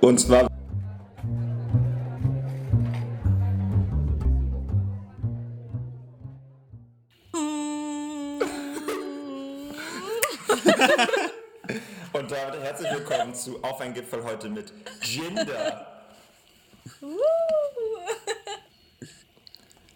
[0.00, 0.42] Und zwar.
[12.12, 14.72] Und damit herzlich willkommen zu Auf ein Gipfel heute mit
[15.02, 15.86] Jinder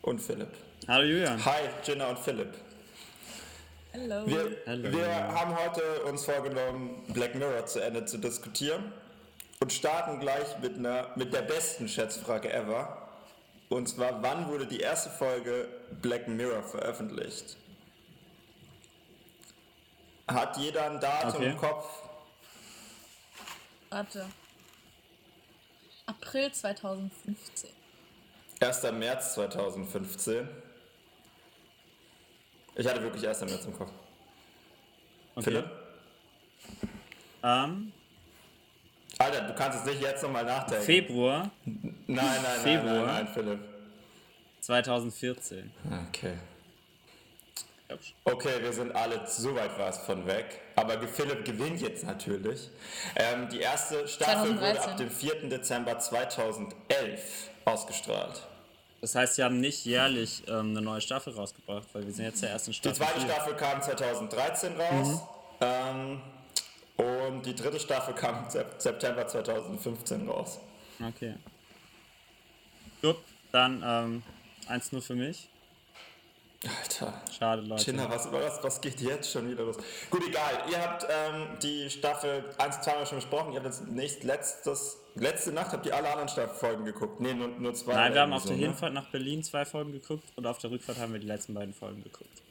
[0.02, 0.48] und Philipp.
[0.88, 1.44] Hallo Julian.
[1.44, 2.54] Hi, Jinder und Philipp.
[3.94, 4.26] Hallo.
[4.26, 4.92] Wir, Hallo.
[4.92, 8.92] wir haben heute uns vorgenommen, Black Mirror zu Ende zu diskutieren
[9.60, 13.08] und starten gleich mit, einer, mit der besten Schätzfrage ever.
[13.68, 15.68] Und zwar, wann wurde die erste Folge
[16.00, 17.56] Black Mirror veröffentlicht?
[20.26, 21.50] Hat jeder ein Datum Okay.
[21.50, 21.86] im Kopf?
[23.90, 24.26] Warte.
[26.06, 27.70] April 2015.
[28.60, 28.82] 1.
[28.92, 30.48] März 2015.
[32.76, 33.40] Ich hatte wirklich 1.
[33.42, 33.90] März im Kopf.
[35.34, 35.44] Okay.
[35.44, 35.70] Philipp?
[37.42, 37.92] Ähm,
[39.20, 40.82] Alter, du kannst es nicht jetzt nochmal nachdenken.
[40.82, 42.94] Februar nein, nein, nein, Februar.
[42.94, 43.58] nein, nein, Philipp.
[44.60, 45.70] 2014.
[46.08, 46.32] Okay.
[48.24, 50.60] Okay, wir sind alle so weit was von weg.
[50.76, 52.70] Aber Philipp gewinnt jetzt natürlich.
[53.16, 54.90] Ähm, die erste Staffel wurde 2013.
[54.90, 55.48] ab dem 4.
[55.50, 58.46] Dezember 2011 ausgestrahlt.
[59.02, 62.42] Das heißt, sie haben nicht jährlich ähm, eine neue Staffel rausgebracht, weil wir sind jetzt
[62.42, 63.28] ja erst in Die Staffel zweite 4.
[63.28, 65.08] Staffel kam 2013 raus.
[65.08, 65.20] Mhm.
[65.60, 66.20] Ähm,
[67.00, 70.60] und die dritte Staffel kam im September 2015 raus.
[71.02, 71.34] Okay.
[73.00, 73.16] Gut,
[73.52, 74.22] dann ähm,
[74.68, 75.48] 1 nur für mich.
[76.82, 77.14] Alter.
[77.38, 77.84] Schade, Leute.
[77.84, 79.78] Chinna, was, was, was geht jetzt schon wieder los?
[80.10, 80.62] Gut, egal.
[80.70, 83.52] Ihr habt ähm, die Staffel 1, 2 Mal schon besprochen.
[83.52, 87.18] Ihr habt jetzt nicht letztes, letzte Nacht habt ihr alle anderen Staffelfolgen geguckt.
[87.18, 87.94] Nee, nur, nur zwei.
[87.94, 88.64] Nein, wir haben auf so, der ne?
[88.64, 91.72] Hinfahrt nach Berlin zwei Folgen geguckt und auf der Rückfahrt haben wir die letzten beiden
[91.72, 92.42] Folgen geguckt.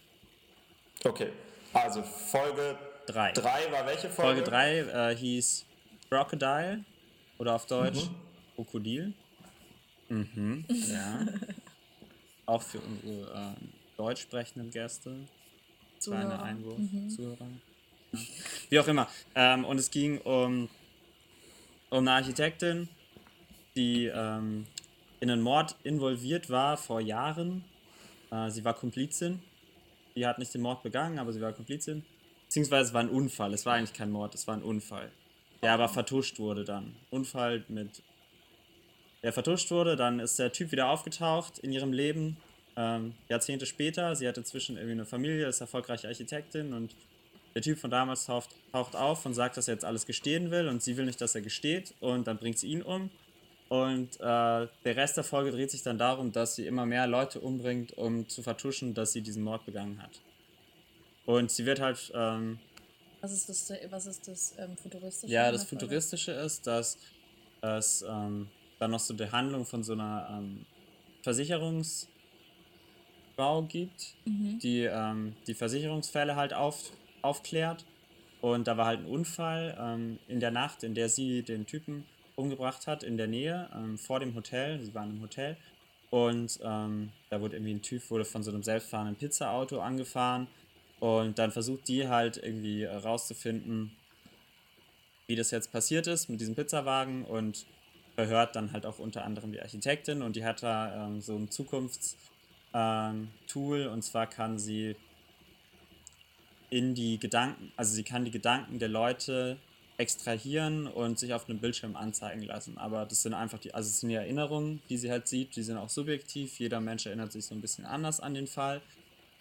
[1.05, 1.31] Okay,
[1.71, 2.77] also Folge
[3.09, 3.31] Drei.
[3.31, 4.43] 3 war welche Folge?
[4.43, 4.79] Folge 3
[5.11, 5.65] äh, hieß
[6.09, 6.83] Crocodile
[7.39, 8.01] oder auf Deutsch
[8.55, 9.13] Krokodil.
[10.09, 11.25] Mhm, ja.
[12.45, 13.65] Auch für unsere äh,
[13.97, 15.09] deutsch sprechenden Gäste.
[15.09, 15.27] Kleine
[15.99, 16.43] Zuhörer.
[16.43, 16.77] Einwurf,
[17.15, 17.47] Zuhörer.
[18.11, 18.19] Ja.
[18.69, 19.07] Wie auch immer.
[19.33, 20.69] Ähm, und es ging um,
[21.89, 22.89] um eine Architektin,
[23.75, 24.67] die ähm,
[25.19, 27.65] in einen Mord involviert war vor Jahren.
[28.31, 29.41] Äh, sie war Komplizin.
[30.15, 32.05] Die hat nicht den Mord begangen, aber sie war Komplizin.
[32.49, 33.53] Beziehungsweise es war ein Unfall.
[33.53, 35.11] Es war eigentlich kein Mord, es war ein Unfall.
[35.61, 36.95] Der aber vertuscht wurde dann.
[37.11, 38.01] Unfall mit.
[39.21, 42.37] Der vertuscht wurde, dann ist der Typ wieder aufgetaucht in ihrem Leben.
[42.75, 44.15] Ähm, Jahrzehnte später.
[44.15, 46.95] Sie hat inzwischen irgendwie eine Familie, ist erfolgreiche Architektin und
[47.53, 50.69] der Typ von damals taucht, taucht auf und sagt, dass er jetzt alles gestehen will
[50.69, 53.11] und sie will nicht, dass er gesteht und dann bringt sie ihn um.
[53.67, 57.41] Und äh, der Rest der Folge dreht sich dann darum, dass sie immer mehr Leute
[57.41, 60.19] umbringt, um zu vertuschen, dass sie diesen Mord begangen hat.
[61.29, 62.57] Und sie wird halt, ähm,
[63.21, 65.31] Was ist das, was ist das ähm, Futuristische?
[65.31, 65.63] ja, das?
[65.63, 66.97] Futuristische ist, dass
[67.61, 70.65] es ähm, dann noch so die Handlung von so einer ähm,
[71.21, 72.07] Versicherungsfrau
[73.67, 76.91] gibt, die ähm, die Versicherungsfälle halt auf,
[77.21, 77.85] aufklärt.
[78.41, 82.05] Und da war halt ein Unfall ähm, in der Nacht, in der sie den Typen
[82.37, 84.81] umgebracht hat, in der Nähe, vor dem Hotel.
[84.81, 85.57] Sie waren im Hotel.
[86.09, 86.89] Und da
[87.31, 90.47] wurde irgendwie ein Typ wurde von so einem selbstfahrenden Pizzaauto angefahren.
[90.99, 93.95] Und dann versucht die halt irgendwie äh, rauszufinden,
[95.27, 97.65] wie das jetzt passiert ist mit diesem Pizzawagen und
[98.15, 101.49] verhört dann halt auch unter anderem die Architektin und die hat da ähm, so ein
[101.49, 102.17] Zukunftstool
[102.73, 104.95] ähm, und zwar kann sie
[106.69, 109.57] in die Gedanken, also sie kann die Gedanken der Leute
[109.97, 112.77] extrahieren und sich auf einem Bildschirm anzeigen lassen.
[112.77, 115.63] Aber das sind einfach die, also es sind die Erinnerungen, die sie halt sieht, die
[115.63, 116.57] sind auch subjektiv.
[116.59, 118.81] Jeder Mensch erinnert sich so ein bisschen anders an den Fall.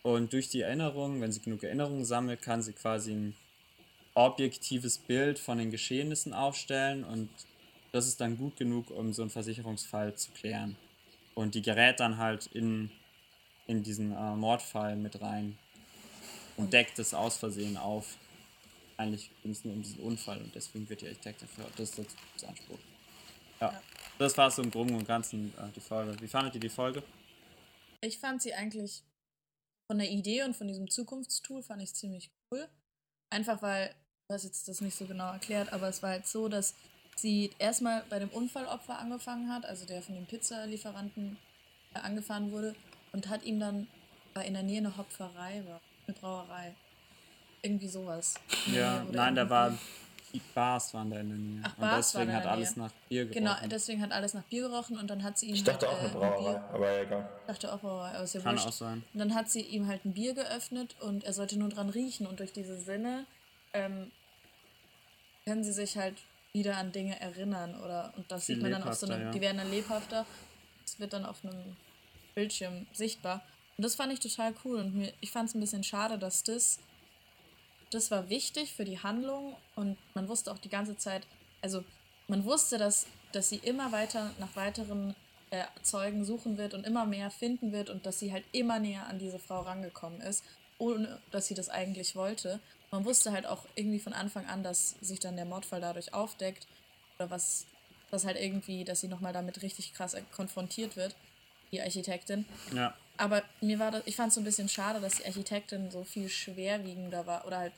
[0.02, 3.36] Und durch die Erinnerungen, wenn sie genug Erinnerungen sammelt, kann sie quasi ein
[4.14, 7.28] objektives Bild von den Geschehnissen aufstellen und
[7.92, 10.76] das ist dann gut genug, um so einen Versicherungsfall zu klären.
[11.34, 12.90] Und die gerät dann halt in,
[13.66, 15.56] in diesen äh, Mordfall mit rein
[16.56, 18.16] und deckt es aus Versehen auf.
[18.96, 21.72] Eigentlich ging es nur um diesen Unfall und deswegen wird die Architektin verhört.
[21.76, 22.78] Das ist das Anspruch.
[23.60, 23.72] Ja.
[23.72, 23.82] Ja.
[24.18, 26.20] Das war so im Groben und Ganzen äh, die Folge.
[26.20, 27.04] Wie fandet ihr die Folge?
[28.00, 29.02] Ich fand sie eigentlich
[29.88, 32.68] von der Idee und von diesem Zukunftstool fand ich ziemlich cool.
[33.30, 33.94] Einfach weil,
[34.28, 36.74] du hast jetzt das nicht so genau erklärt, aber es war halt so, dass
[37.16, 41.36] sie erstmal bei dem Unfallopfer angefangen hat, also der von dem Pizzalieferanten
[41.94, 42.76] äh, angefahren wurde
[43.12, 43.88] und hat ihm dann
[44.38, 46.74] weil in der Nähe eine Hopferei war, eine Brauerei.
[47.62, 48.34] Irgendwie sowas.
[48.72, 49.76] Ja, Oder nein, da war
[50.54, 51.60] Bars waren da in der Nähe.
[51.64, 52.86] Ach, und Bars deswegen hat alles Nähe.
[52.86, 53.44] nach Bier gerochen.
[53.44, 55.96] Genau, deswegen hat alles nach Bier gerochen und dann hat sie ihm Ich dachte halt,
[55.96, 57.28] auch eine äh, ein Brauerei, Bier, aber egal.
[57.40, 58.68] ich dachte auch Brauerei, aber ist ja Kann wurscht.
[58.68, 59.04] auch sein.
[59.12, 62.26] Und dann hat sie ihm halt ein Bier geöffnet und er sollte nur dran riechen.
[62.26, 63.24] Und durch diese Sinne
[63.72, 64.10] ähm,
[65.44, 66.16] können sie sich halt
[66.52, 69.30] wieder an Dinge erinnern oder und das Viel sieht man dann auf so einem, ja.
[69.30, 70.26] die werden dann lebhafter.
[70.84, 71.76] Es wird dann auf einem
[72.34, 73.42] Bildschirm sichtbar.
[73.76, 76.42] Und das fand ich total cool und mir, ich fand es ein bisschen schade, dass
[76.42, 76.80] das,
[77.90, 81.26] das war wichtig für die Handlung und man wusste auch die ganze Zeit,
[81.62, 81.84] also
[82.28, 85.14] man wusste, dass, dass sie immer weiter nach weiteren
[85.50, 89.06] äh, Zeugen suchen wird und immer mehr finden wird und dass sie halt immer näher
[89.06, 90.44] an diese Frau rangekommen ist,
[90.78, 92.60] ohne dass sie das eigentlich wollte.
[92.90, 96.66] Man wusste halt auch irgendwie von Anfang an, dass sich dann der Mordfall dadurch aufdeckt
[97.18, 97.66] oder was,
[98.10, 101.14] was halt irgendwie, dass sie nochmal damit richtig krass konfrontiert wird,
[101.72, 102.46] die Architektin.
[102.72, 102.94] Ja.
[103.18, 106.04] Aber mir war das, ich fand es so ein bisschen schade, dass die Architektin so
[106.04, 107.72] viel schwerwiegender war oder halt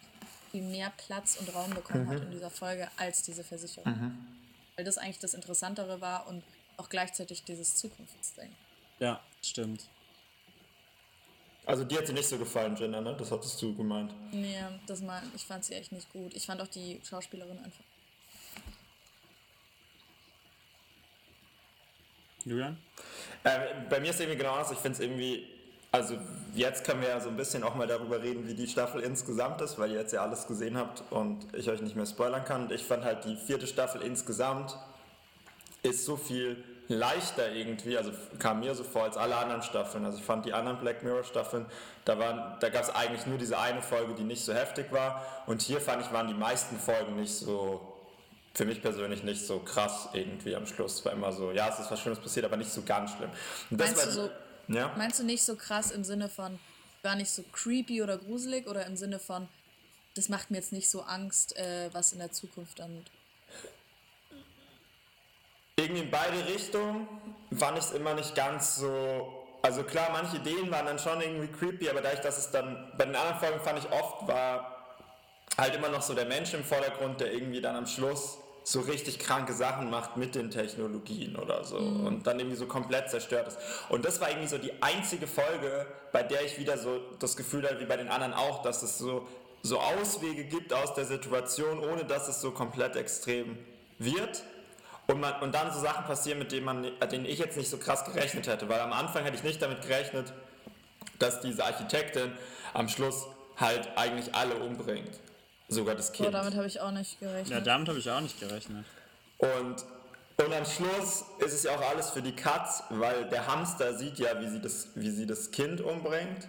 [0.50, 2.10] viel mehr Platz und Raum bekommen mhm.
[2.10, 3.90] hat in dieser Folge als diese Versicherung.
[3.90, 4.18] Mhm.
[4.76, 6.42] Weil das eigentlich das Interessantere war und
[6.76, 8.50] auch gleichzeitig dieses Zukunftsding.
[8.98, 9.88] Ja, stimmt.
[11.66, 13.14] Also dir hat sie nicht so gefallen, Jenna, ne?
[13.16, 14.12] Das hattest du gemeint.
[14.32, 16.34] Nee, das mal, ich fand sie echt nicht gut.
[16.34, 17.84] Ich fand auch die Schauspielerin einfach.
[22.44, 22.76] Julian?
[23.44, 23.58] Äh,
[23.88, 24.70] bei mir ist irgendwie genau anders.
[24.70, 25.46] Ich finde es irgendwie,
[25.92, 26.16] also
[26.54, 29.60] jetzt können wir ja so ein bisschen auch mal darüber reden, wie die Staffel insgesamt
[29.60, 32.62] ist, weil ihr jetzt ja alles gesehen habt und ich euch nicht mehr spoilern kann.
[32.64, 34.76] Und ich fand halt die vierte Staffel insgesamt
[35.82, 40.04] ist so viel leichter irgendwie, also kam mir so vor als alle anderen Staffeln.
[40.04, 41.66] Also ich fand die anderen Black Mirror Staffeln,
[42.04, 45.24] da, da gab es eigentlich nur diese eine Folge, die nicht so heftig war.
[45.46, 47.89] Und hier fand ich, waren die meisten Folgen nicht so,
[48.54, 51.00] für mich persönlich nicht so krass irgendwie am Schluss.
[51.00, 53.30] Es war immer so, ja, es ist was Schlimmes passiert, aber nicht so ganz schlimm.
[53.70, 54.30] meinst, war, du so,
[54.68, 54.92] ja?
[54.96, 56.58] meinst du nicht so krass im Sinne von,
[57.02, 59.48] war nicht so creepy oder gruselig oder im Sinne von,
[60.14, 63.04] das macht mir jetzt nicht so Angst, äh, was in der Zukunft dann
[65.76, 67.08] irgendwie in beide Richtungen
[67.56, 69.46] fand ich es immer nicht ganz so.
[69.62, 73.04] Also klar, manche Ideen waren dann schon irgendwie creepy, aber dadurch, dass es dann bei
[73.04, 74.79] den anderen Folgen fand ich oft war
[75.58, 79.18] halt immer noch so der Mensch im Vordergrund, der irgendwie dann am Schluss so richtig
[79.18, 82.06] kranke Sachen macht mit den Technologien oder so mhm.
[82.06, 83.58] und dann irgendwie so komplett zerstört ist.
[83.88, 87.64] Und das war irgendwie so die einzige Folge, bei der ich wieder so das Gefühl
[87.64, 89.26] hatte, wie bei den anderen auch, dass es so,
[89.62, 93.58] so Auswege gibt aus der Situation, ohne dass es so komplett extrem
[93.98, 94.42] wird.
[95.06, 97.78] Und, man, und dann so Sachen passieren, mit denen, man, denen ich jetzt nicht so
[97.78, 100.32] krass gerechnet hätte, weil am Anfang hätte ich nicht damit gerechnet,
[101.18, 102.30] dass diese Architektin
[102.74, 103.26] am Schluss
[103.56, 105.18] halt eigentlich alle umbringt.
[105.70, 106.28] Sogar das Kind.
[106.28, 107.50] Oh, damit habe ich auch nicht gerechnet.
[107.50, 108.84] Ja, damit habe ich auch nicht gerechnet.
[109.38, 109.76] Und,
[110.36, 114.18] und am Schluss ist es ja auch alles für die Katz, weil der Hamster sieht
[114.18, 116.48] ja, wie sie das, wie sie das Kind umbringt.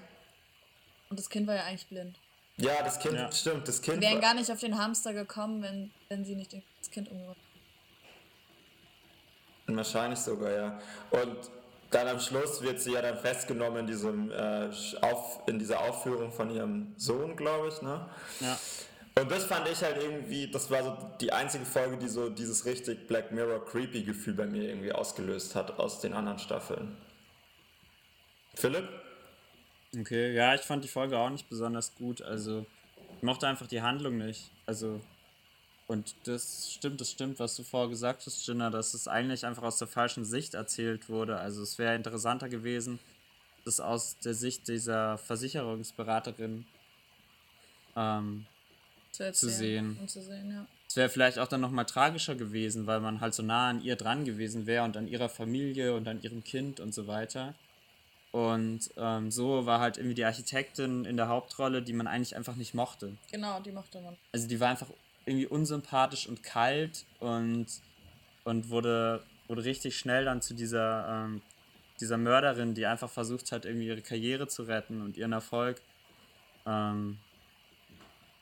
[1.10, 2.18] Und das Kind war ja eigentlich blind.
[2.58, 3.32] Ja, das Kind, ja.
[3.32, 4.02] stimmt, das Kind.
[4.02, 7.38] Wir wären gar nicht auf den Hamster gekommen, wenn, wenn sie nicht das Kind umgebracht
[9.68, 10.80] Wahrscheinlich sogar, ja.
[11.12, 11.38] Und
[11.92, 14.70] dann am Schluss wird sie ja dann festgenommen in, diesem, äh,
[15.02, 17.82] auf, in dieser Aufführung von ihrem Sohn, glaube ich.
[17.82, 18.06] Ne?
[18.40, 18.58] Ja.
[19.16, 22.66] Und das fand ich halt irgendwie, das war so die einzige Folge, die so dieses
[22.66, 26.96] richtig Black Mirror creepy Gefühl bei mir irgendwie ausgelöst hat aus den anderen Staffeln.
[28.56, 28.88] Philipp?
[29.98, 32.22] Okay, ja, ich fand die Folge auch nicht besonders gut.
[32.22, 32.66] Also,
[33.18, 34.50] ich mochte einfach die Handlung nicht.
[34.66, 35.02] Also,
[35.92, 39.64] und das stimmt, das stimmt, was du vorher gesagt hast, Ginna, dass es eigentlich einfach
[39.64, 41.36] aus der falschen Sicht erzählt wurde.
[41.36, 42.98] Also es wäre interessanter gewesen,
[43.66, 46.66] das aus der Sicht dieser Versicherungsberaterin
[47.98, 48.46] ähm,
[49.12, 49.98] zu, zu, sehen.
[50.08, 50.66] Zu sehen ja.
[50.88, 53.96] Es wäre vielleicht auch dann nochmal tragischer gewesen, weil man halt so nah an ihr
[53.96, 57.54] dran gewesen wäre und an ihrer Familie und an ihrem Kind und so weiter.
[58.32, 62.56] Und ähm, so war halt irgendwie die Architektin in der Hauptrolle, die man eigentlich einfach
[62.56, 63.18] nicht mochte.
[63.32, 64.18] Genau, die mochte man.
[64.32, 64.88] Also die war einfach
[65.26, 67.68] irgendwie unsympathisch und kalt und,
[68.46, 71.42] und wurde, wurde richtig schnell dann zu dieser, ähm,
[72.00, 75.82] dieser Mörderin, die einfach versucht hat, irgendwie ihre Karriere zu retten und ihren Erfolg.
[76.66, 77.18] Ähm,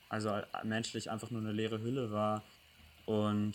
[0.09, 2.43] also menschlich einfach nur eine leere Hülle war.
[3.05, 3.53] Und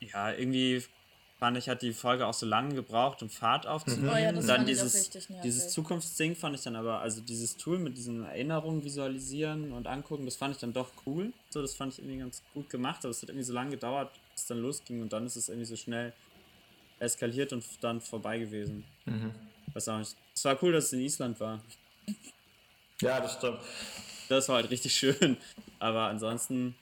[0.00, 0.82] ja, irgendwie
[1.38, 4.04] fand ich, hat die Folge auch so lange gebraucht, um Fahrt aufzunehmen.
[4.04, 4.10] Mhm.
[4.10, 5.10] Oh ja, das dann dieses,
[5.42, 10.26] dieses Zukunftsding fand ich dann aber, also dieses Tool mit diesen Erinnerungen visualisieren und angucken,
[10.26, 11.32] das fand ich dann doch cool.
[11.48, 14.12] So, das fand ich irgendwie ganz gut gemacht, aber es hat irgendwie so lange gedauert,
[14.32, 16.12] bis es dann losging und dann ist es irgendwie so schnell
[16.98, 18.84] eskaliert und dann vorbei gewesen.
[19.06, 19.32] Mhm.
[19.72, 20.14] Weiß auch nicht.
[20.34, 21.60] Es war cool, dass es in Island war.
[23.00, 23.60] Ja, das stimmt.
[24.30, 25.36] Das war halt richtig schön.
[25.80, 26.76] Aber ansonsten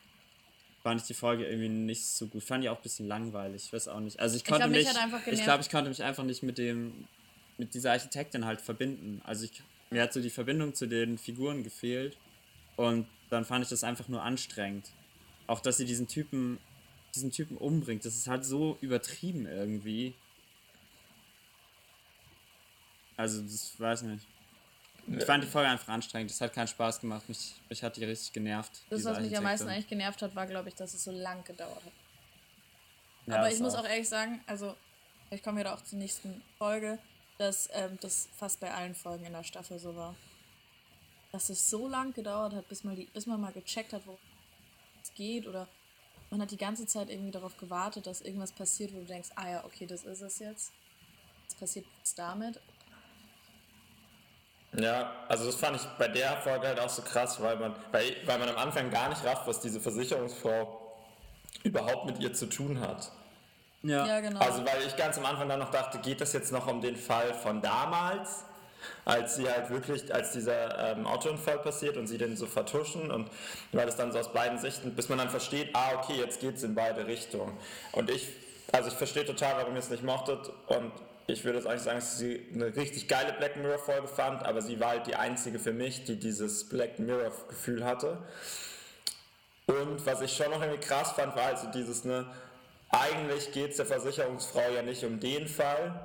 [0.83, 2.45] fand ich die Folge irgendwie nicht so gut.
[2.45, 3.65] Fand ich auch ein bisschen langweilig.
[3.65, 4.21] Ich weiß auch nicht.
[4.21, 6.59] Also ich konnte ich glaub, mich, mich ich glaube, ich konnte mich einfach nicht mit
[6.59, 7.09] dem,
[7.57, 9.23] mit dieser Architektin halt verbinden.
[9.25, 12.17] Also ich, mir hat so die Verbindung zu den Figuren gefehlt
[12.77, 14.91] und dann fand ich das einfach nur anstrengend.
[15.47, 16.59] Auch, dass sie diesen Typen,
[17.15, 20.13] diesen Typen umbringt, das ist halt so übertrieben irgendwie.
[23.17, 24.27] Also, das weiß nicht.
[25.17, 26.31] Ich fand die Folge einfach anstrengend.
[26.31, 27.29] Es hat keinen Spaß gemacht.
[27.29, 28.83] Mich, mich hat die richtig genervt.
[28.91, 31.45] Das, was mich am meisten eigentlich genervt hat, war, glaube ich, dass es so lang
[31.45, 31.93] gedauert hat.
[33.27, 34.75] Ja, Aber ich muss auch ehrlich sagen, also
[35.31, 36.99] ich komme wieder auch zur nächsten Folge,
[37.39, 40.15] dass ähm, das fast bei allen Folgen in der Staffel so war.
[41.33, 44.19] Dass es so lang gedauert hat, bis man, die, bis man mal gecheckt hat, wo
[45.03, 45.69] es geht oder
[46.31, 49.51] man hat die ganze Zeit irgendwie darauf gewartet, dass irgendwas passiert, wo du denkst, ah
[49.51, 50.73] ja, okay, das ist es jetzt.
[51.47, 52.61] Was passiert jetzt damit?
[54.81, 58.17] Ja, also das fand ich bei der Folge halt auch so krass, weil man, weil,
[58.27, 60.95] weil man am Anfang gar nicht rafft, was diese Versicherungsfrau
[61.65, 63.11] überhaupt mit ihr zu tun hat.
[63.83, 64.07] Ja.
[64.07, 64.41] Ja, genau.
[64.41, 66.97] Also weil ich ganz am Anfang dann noch dachte, geht das jetzt noch um den
[66.97, 68.45] Fall von damals,
[69.05, 73.29] als sie halt wirklich, als dieser ähm, Autounfall passiert und sie den so vertuschen und
[73.73, 76.63] weil das dann so aus beiden Sichten, bis man dann versteht, ah okay, jetzt geht's
[76.63, 77.57] in beide Richtungen.
[77.93, 78.29] Und ich,
[78.71, 80.93] also ich verstehe total, warum ihr es nicht mochtet und
[81.29, 84.63] ich würde jetzt eigentlich sagen, dass sie eine richtig geile Black Mirror Folge fand, aber
[84.63, 88.19] sie war halt die einzige für mich, die dieses Black Mirror Gefühl hatte.
[89.67, 92.27] Und was ich schon noch irgendwie krass fand, war also dieses, ne,
[92.89, 96.01] eigentlich geht es der Versicherungsfrau ja nicht um den Fall.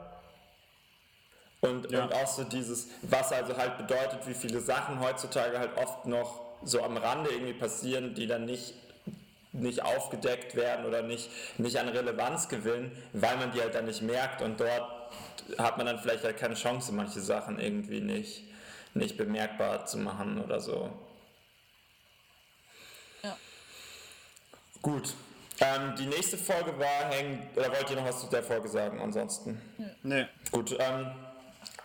[1.62, 2.04] Und, Ja.
[2.04, 6.42] und auch so dieses, was also halt bedeutet, wie viele Sachen heutzutage halt oft noch
[6.64, 8.74] so am Rande irgendwie passieren, die dann nicht,
[9.54, 14.02] nicht aufgedeckt werden oder nicht, nicht an Relevanz gewinnen, weil man die halt dann nicht
[14.02, 15.03] merkt und dort
[15.58, 18.44] hat man dann vielleicht halt keine Chance, manche Sachen irgendwie nicht,
[18.94, 20.92] nicht bemerkbar zu machen oder so.
[23.24, 23.38] Ja.
[24.82, 25.14] Gut.
[25.60, 27.48] Ähm, die nächste Folge war hängen.
[27.56, 29.00] Oder wollt ihr noch was zu der Folge sagen?
[29.00, 29.62] Ansonsten.
[30.02, 30.26] Nee.
[30.52, 30.76] Gut.
[30.80, 31.12] Ähm,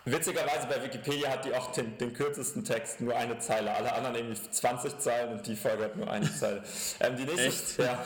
[0.04, 3.75] witzigerweise bei Wikipedia hat die auch den, den kürzesten Text, nur eine Zeile.
[3.75, 6.62] Alle anderen irgendwie 20 Zeilen und die Folge hat nur eine Zeile.
[7.00, 7.78] Ähm, die, nächste, Echt?
[7.78, 8.02] Ja,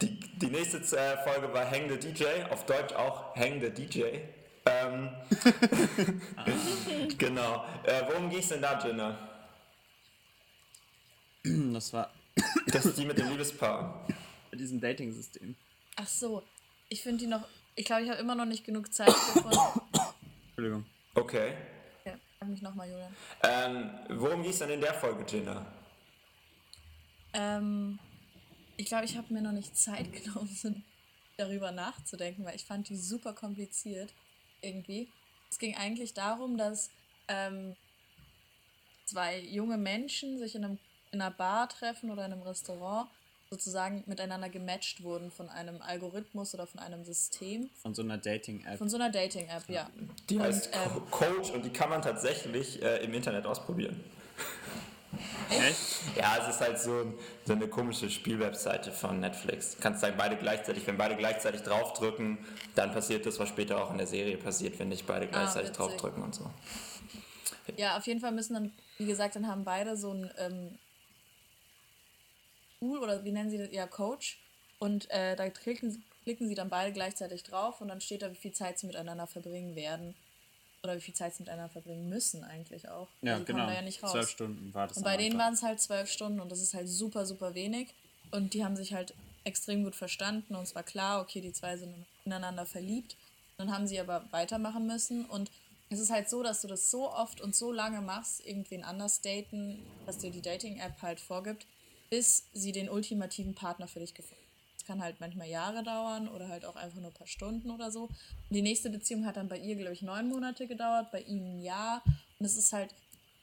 [0.00, 4.20] die, die nächste äh, Folge war Hang the DJ, auf Deutsch auch Hang the DJ.
[4.66, 5.10] Ähm,
[7.18, 7.64] genau.
[7.84, 9.16] Äh, worum ging es denn da, Jenna?
[11.72, 12.10] Das war
[12.66, 14.06] Das ist die mit dem Liebespaar.
[14.50, 15.54] bei diesem Dating-System.
[15.96, 16.42] Ach so,
[16.88, 19.58] ich finde die noch, ich glaube, ich habe immer noch nicht genug Zeit gefunden.
[20.46, 20.86] Entschuldigung.
[21.14, 21.54] Okay.
[22.06, 23.14] Ja, frag mich nochmal, Julian.
[23.42, 25.66] Ähm, worum ging es denn in der Folge, Jenna?
[27.34, 27.98] Ähm,
[28.76, 30.82] ich glaube, ich habe mir noch nicht Zeit genommen,
[31.36, 34.12] darüber nachzudenken, weil ich fand die super kompliziert
[34.64, 35.08] irgendwie.
[35.50, 36.90] Es ging eigentlich darum, dass
[37.28, 37.76] ähm,
[39.04, 40.78] zwei junge Menschen sich in, einem,
[41.12, 43.08] in einer Bar treffen oder in einem Restaurant
[43.50, 48.78] sozusagen miteinander gematcht wurden von einem Algorithmus oder von einem System, Von so einer Dating-App.
[48.78, 49.88] von so einer Dating-App, ja.
[50.28, 54.02] Die Und, heißt ähm, Co- Coach und die kann man tatsächlich äh, im Internet ausprobieren.
[55.50, 56.16] Echt?
[56.16, 57.14] Ja, es ist halt so, ein-
[57.44, 59.76] so eine komische Spielwebseite von Netflix.
[59.76, 62.38] Du kannst sagen, beide gleichzeitig, wenn beide gleichzeitig draufdrücken,
[62.74, 65.76] dann passiert das, was später auch in der Serie passiert, wenn nicht beide gleichzeitig witzig.
[65.86, 66.50] draufdrücken und so.
[67.76, 70.78] Ja, auf jeden Fall müssen dann, wie gesagt, dann haben beide so ein ähm,
[72.78, 73.68] Tool oder wie nennen sie das?
[73.72, 74.38] Ja, Coach.
[74.78, 78.36] Und äh, da klicken, klicken sie dann beide gleichzeitig drauf und dann steht da, wie
[78.36, 80.14] viel Zeit sie miteinander verbringen werden.
[80.84, 83.08] Oder wie viel Zeit sie miteinander verbringen müssen eigentlich auch.
[83.22, 83.66] Ja, Weil die kommen genau.
[83.66, 84.12] da ja nicht raus.
[84.12, 84.98] Zwölf Stunden war das.
[84.98, 87.88] Und bei denen waren es halt zwölf Stunden und das ist halt super, super wenig.
[88.30, 89.14] Und die haben sich halt
[89.44, 91.92] extrem gut verstanden und es war klar, okay, die zwei sind
[92.24, 93.16] ineinander verliebt.
[93.56, 95.50] Dann haben sie aber weitermachen müssen und
[95.90, 99.20] es ist halt so, dass du das so oft und so lange machst, irgendwen anders
[99.20, 101.66] daten, dass dir die Dating-App halt vorgibt,
[102.10, 104.43] bis sie den ultimativen Partner für dich gefunden.
[104.84, 107.90] Das kann halt manchmal Jahre dauern oder halt auch einfach nur ein paar Stunden oder
[107.90, 108.02] so.
[108.02, 111.56] Und die nächste Beziehung hat dann bei ihr, glaube ich, neun Monate gedauert, bei ihm
[111.56, 112.02] ein Jahr.
[112.38, 112.94] Und es ist halt,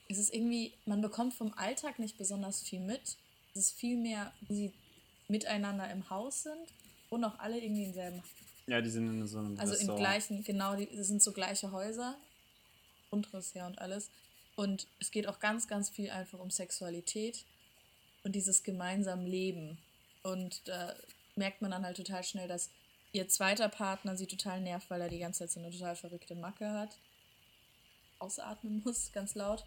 [0.07, 3.17] es ist irgendwie, man bekommt vom Alltag nicht besonders viel mit.
[3.55, 4.73] Es ist viel mehr, wie sie
[5.29, 6.67] miteinander im Haus sind
[7.09, 8.21] und auch alle irgendwie im selben
[8.67, 11.71] Ja, die sind in so einem also im gleichen, genau, die, das sind so gleiche
[11.71, 12.17] Häuser,
[13.09, 14.11] Grundriss her und alles.
[14.55, 17.45] Und es geht auch ganz, ganz viel einfach um Sexualität
[18.23, 19.79] und dieses gemeinsame Leben.
[20.21, 20.93] Und da
[21.35, 22.69] merkt man dann halt total schnell, dass
[23.13, 26.35] ihr zweiter Partner sie total nervt, weil er die ganze Zeit so eine total verrückte
[26.35, 26.97] Macke hat.
[28.19, 29.65] Ausatmen muss, ganz laut.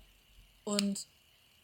[0.64, 1.06] Und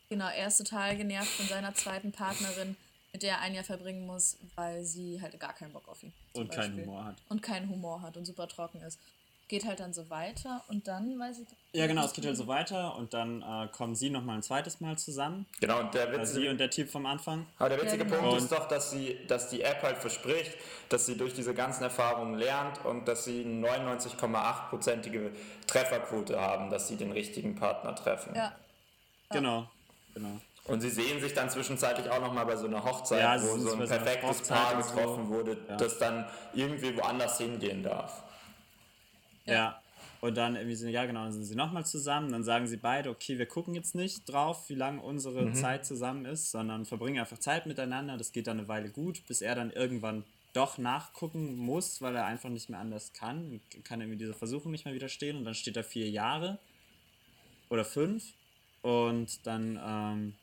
[0.09, 2.77] genau, er ist total genervt von seiner zweiten Partnerin,
[3.13, 6.13] mit der er ein Jahr verbringen muss, weil sie halt gar keinen Bock auf ihn.
[6.35, 6.87] zum Und keinen Beispiel.
[6.87, 7.17] Humor hat.
[7.29, 8.99] Und keinen Humor hat und super trocken ist.
[9.51, 11.47] Geht halt dann so weiter und dann weiß ich.
[11.73, 14.81] Ja, genau, es geht halt so weiter und dann äh, kommen sie nochmal ein zweites
[14.81, 15.45] Mal zusammen.
[15.61, 17.47] Genau, und der sie witzige, und der Typ vom Anfang.
[17.59, 18.29] aber der witzige Ja, genau.
[18.29, 20.53] Punkt ist doch, dass, sie, dass die App halt verspricht,
[20.89, 25.33] dass sie durch diese ganzen Erfahrungen lernt und dass sie eine 99,8%ige
[25.67, 28.35] Trefferquote haben, dass sie den richtigen Partner treffen.
[28.37, 28.53] Ja,
[29.31, 29.69] Genau,
[30.15, 30.41] genau.
[30.67, 33.57] Und sie sehen sich dann zwischenzeitlich auch nochmal bei so einer Hochzeit, Ja, sie wo
[33.59, 34.95] so ein so perfektes Paar so.
[34.95, 35.77] getroffen wurde, Ja.
[35.77, 38.23] das dann irgendwie woanders hingehen darf.
[39.51, 39.83] Ja.
[40.21, 42.31] Und dann irgendwie so, ja genau, dann sind sie nochmal zusammen.
[42.31, 45.55] Dann sagen sie beide, okay, wir gucken jetzt nicht drauf, wie lange unsere mhm.
[45.55, 48.19] Zeit zusammen ist, sondern verbringen einfach Zeit miteinander.
[48.19, 52.27] Das geht dann eine Weile gut, bis er dann irgendwann doch nachgucken muss, weil er
[52.27, 53.61] einfach nicht mehr anders kann.
[53.85, 55.39] Kann irgendwie dieser Versuchung nicht mehr widerstehen.
[55.39, 56.59] Und dann steht da vier Jahre
[57.71, 58.25] oder fünf.
[58.83, 60.35] Und dann ähm,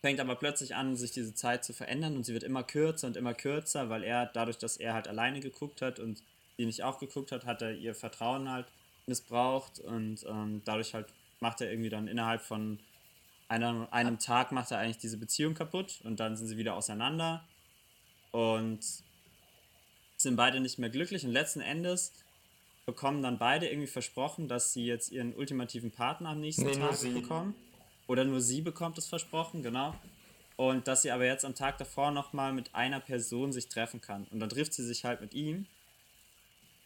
[0.00, 3.16] fängt aber plötzlich an, sich diese Zeit zu verändern und sie wird immer kürzer und
[3.16, 6.22] immer kürzer, weil er dadurch, dass er halt alleine geguckt hat und
[6.58, 8.66] sie nicht auch geguckt hat, hat er ihr Vertrauen halt
[9.06, 11.06] missbraucht und ähm, dadurch halt
[11.40, 12.78] macht er irgendwie dann innerhalb von
[13.48, 17.44] einer, einem Tag macht er eigentlich diese Beziehung kaputt und dann sind sie wieder auseinander
[18.32, 18.80] und
[20.16, 22.12] sind beide nicht mehr glücklich und letzten Endes
[22.84, 27.00] bekommen dann beide irgendwie versprochen, dass sie jetzt ihren ultimativen Partner am nächsten nee, Tag
[27.02, 27.54] bekommen.
[28.06, 29.94] Oder nur sie bekommt es versprochen, genau.
[30.56, 34.26] Und dass sie aber jetzt am Tag davor nochmal mit einer Person sich treffen kann.
[34.30, 35.66] Und dann trifft sie sich halt mit ihm.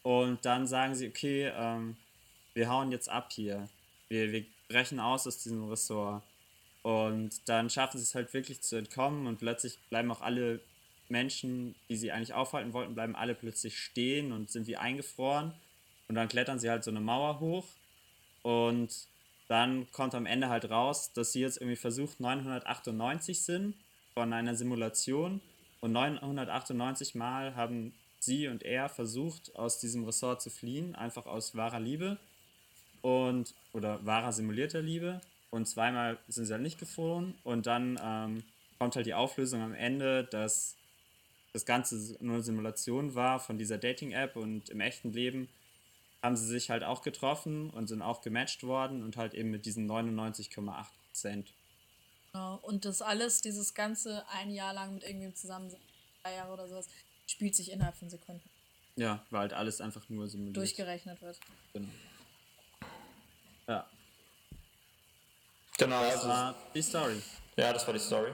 [0.03, 1.97] Und dann sagen sie, okay, ähm,
[2.55, 3.69] wir hauen jetzt ab hier.
[4.09, 6.23] Wir, wir brechen aus aus diesem Ressort.
[6.83, 10.61] Und dann schaffen sie es halt wirklich zu entkommen und plötzlich bleiben auch alle
[11.09, 15.53] Menschen, die sie eigentlich aufhalten wollten, bleiben alle plötzlich stehen und sind wie eingefroren.
[16.09, 17.67] Und dann klettern sie halt so eine Mauer hoch.
[18.43, 19.07] Und
[19.47, 23.77] dann kommt am Ende halt raus, dass sie jetzt irgendwie versucht 998 sind
[24.15, 25.41] von einer Simulation.
[25.81, 31.55] Und 998 Mal haben sie und er versucht, aus diesem Ressort zu fliehen, einfach aus
[31.57, 32.19] wahrer Liebe
[33.01, 35.21] und oder wahrer simulierter Liebe.
[35.51, 37.35] Und zweimal sind sie halt nicht geflohen.
[37.45, 38.45] Und dann ähm,
[38.79, 40.77] kommt halt die Auflösung am Ende, dass
[41.53, 45.49] das Ganze nur eine Simulation war von dieser Dating-App und im echten Leben
[46.23, 49.67] haben sie sich halt auch getroffen und sind auch gematcht worden und halt eben mit
[49.67, 51.53] diesen 99,8 Prozent.
[52.33, 52.59] Genau.
[52.63, 55.71] Und das alles, dieses ganze ein Jahr lang mit irgendwem zusammen,
[56.23, 56.89] drei Jahre oder sowas,
[57.33, 58.49] spielt sich innerhalb von Sekunden.
[58.97, 60.57] Ja, weil halt alles einfach nur simuliert.
[60.57, 61.41] Durchgerechnet wird.
[61.73, 61.89] Genau.
[63.67, 63.89] Ja.
[65.85, 66.03] Genau.
[66.03, 67.23] Das war die Story.
[67.55, 68.31] Ja, das war die Story.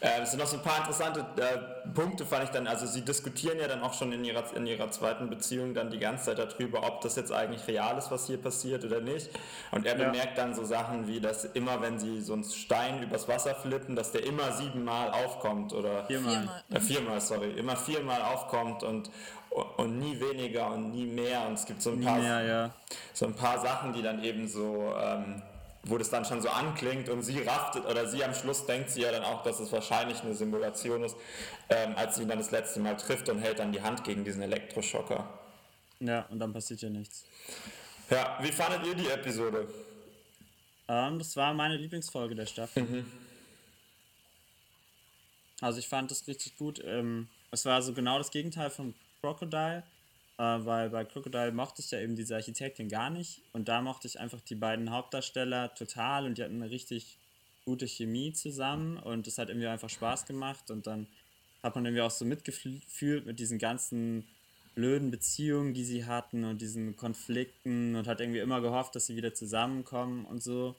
[0.00, 2.66] Äh, es sind noch so ein paar interessante äh, Punkte, fand ich dann.
[2.66, 5.98] Also, sie diskutieren ja dann auch schon in ihrer, in ihrer zweiten Beziehung dann die
[5.98, 9.30] ganze Zeit darüber, ob das jetzt eigentlich real ist, was hier passiert oder nicht.
[9.70, 10.04] Und er ja.
[10.04, 13.96] bemerkt dann so Sachen wie, dass immer, wenn sie so einen Stein übers Wasser flippen,
[13.96, 16.04] dass der immer siebenmal aufkommt oder.
[16.04, 16.62] Viermal.
[16.70, 17.52] Äh, viermal, sorry.
[17.52, 19.10] Immer viermal aufkommt und,
[19.78, 21.46] und nie weniger und nie mehr.
[21.46, 22.70] Und es gibt so ein, paar, mehr, ja.
[23.14, 24.94] so ein paar Sachen, die dann eben so.
[24.94, 25.42] Ähm,
[25.88, 29.02] wo das dann schon so anklingt und sie raftet oder sie am Schluss denkt sie
[29.02, 31.16] ja dann auch, dass es wahrscheinlich eine Simulation ist,
[31.68, 34.24] ähm, als sie ihn dann das letzte Mal trifft und hält dann die Hand gegen
[34.24, 35.28] diesen Elektroschocker.
[36.00, 37.24] Ja, und dann passiert ja nichts.
[38.10, 39.68] Ja, wie fandet ihr die Episode?
[40.88, 42.82] Ähm, das war meine Lieblingsfolge der Staffel.
[42.82, 43.12] Mhm.
[45.60, 46.80] Also ich fand das richtig gut.
[46.84, 49.82] Ähm, es war so genau das Gegenteil von Crocodile
[50.38, 53.42] äh, weil bei Crocodile mochte ich ja eben diese Architektin gar nicht.
[53.52, 56.26] Und da mochte ich einfach die beiden Hauptdarsteller total.
[56.26, 57.18] Und die hatten eine richtig
[57.64, 58.98] gute Chemie zusammen.
[58.98, 60.70] Und es hat irgendwie einfach Spaß gemacht.
[60.70, 61.08] Und dann
[61.62, 64.28] hat man irgendwie auch so mitgefühlt mit diesen ganzen
[64.76, 67.96] blöden Beziehungen, die sie hatten und diesen Konflikten.
[67.96, 70.76] Und hat irgendwie immer gehofft, dass sie wieder zusammenkommen und so.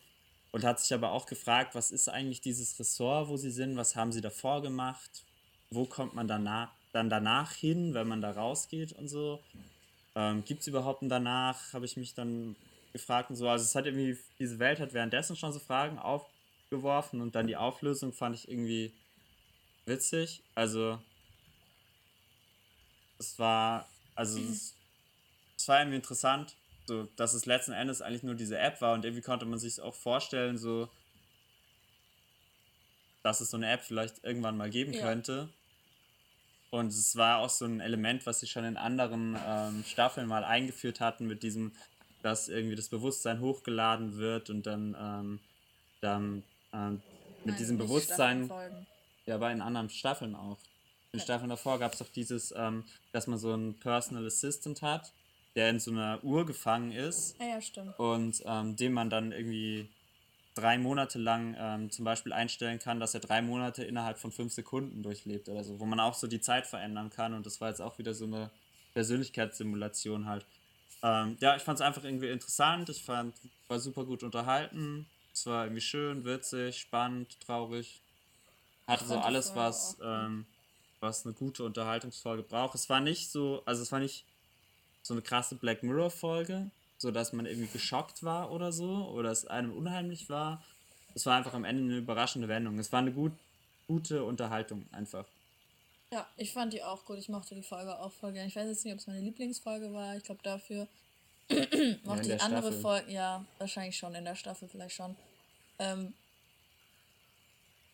[0.54, 3.98] Und hat sich aber auch gefragt, was ist eigentlich dieses Ressort, wo sie sind, was
[3.98, 5.26] haben sie davor gemacht,
[5.70, 9.42] wo kommt man danach, dann danach hin, wenn man da rausgeht und so?
[10.16, 11.74] Ähm, Gibt es überhaupt ein danach?
[11.74, 12.56] Habe ich mich dann
[12.94, 13.48] gefragt und so.
[13.48, 17.58] Also es hat irgendwie, diese Welt hat währenddessen schon so Fragen aufgeworfen und dann die
[17.58, 18.92] Auflösung fand ich irgendwie
[19.86, 20.42] witzig.
[20.56, 21.00] Also
[23.20, 24.76] es war, also es,
[25.58, 26.56] es war irgendwie interessant,
[26.88, 29.80] so, dass es letzten Endes eigentlich nur diese App war und irgendwie konnte man sich
[29.80, 30.90] auch vorstellen, so
[33.22, 35.02] dass es so eine App vielleicht irgendwann mal geben ja.
[35.02, 35.50] könnte.
[36.72, 40.44] Und es war auch so ein Element, was sie schon in anderen ähm, Staffeln mal
[40.44, 41.72] eingeführt hatten, mit diesem,
[42.22, 45.40] dass irgendwie das Bewusstsein hochgeladen wird und dann, ähm,
[46.02, 47.02] dann ähm,
[47.40, 48.52] mit Nein, diesem Bewusstsein.
[49.26, 50.58] Ja, aber in anderen Staffeln auch.
[51.12, 51.20] In.
[51.20, 55.12] Staffeln davor gab es auch dieses, ähm, dass man so einen Personal Assistant hat,
[55.56, 57.36] der in so einer Uhr gefangen ist.
[57.40, 57.98] Ja, ja stimmt.
[57.98, 59.90] Und ähm, dem man dann irgendwie
[60.60, 64.54] drei Monate lang ähm, zum Beispiel einstellen kann, dass er drei Monate innerhalb von fünf
[64.54, 67.34] Sekunden durchlebt oder so, wo man auch so die Zeit verändern kann.
[67.34, 68.50] Und das war jetzt auch wieder so eine
[68.94, 70.46] Persönlichkeitssimulation halt.
[71.02, 72.90] Ähm, ja, ich fand es einfach irgendwie interessant.
[72.90, 73.34] Ich fand,
[73.68, 75.08] war super gut unterhalten.
[75.34, 78.02] Es war irgendwie schön, witzig, spannend, traurig.
[78.88, 80.46] Hatte so alles, was, ähm,
[81.00, 82.76] was eine gute Unterhaltungsfolge braucht.
[82.76, 84.26] Es war nicht so, also es war nicht
[85.04, 89.32] so eine krasse Black Mirror Folge, so dass man irgendwie geschockt war oder so oder
[89.32, 90.64] es einem unheimlich war.
[91.16, 92.78] Es war einfach am Ende eine überraschende Wendung.
[92.78, 93.32] Es war eine gut,
[93.88, 95.26] gute Unterhaltung einfach.
[96.12, 97.18] Ja, ich fand die auch gut.
[97.18, 98.48] Ich mochte die Folge auch voll gerne.
[98.48, 100.18] Ich weiß jetzt nicht, ob es meine Lieblingsfolge war.
[100.18, 100.88] Ich glaube, dafür
[101.48, 102.82] in die der andere Staffel.
[102.82, 105.16] Folge, ja, wahrscheinlich schon, in der Staffel vielleicht schon.
[105.80, 106.14] Ähm,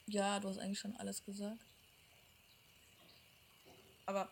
[0.08, 1.60] ja, du hast eigentlich schon alles gesagt.
[4.08, 4.30] Aber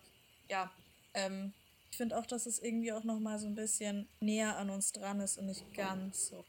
[0.49, 0.71] ja,
[1.13, 1.53] ähm,
[1.93, 5.19] ich finde auch, dass es irgendwie auch nochmal so ein bisschen näher an uns dran
[5.19, 6.43] ist und nicht ganz so.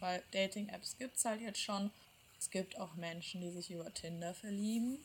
[0.00, 1.92] Weil Dating-Apps gibt es halt jetzt schon.
[2.40, 4.98] Es gibt auch Menschen, die sich über Tinder verlieben.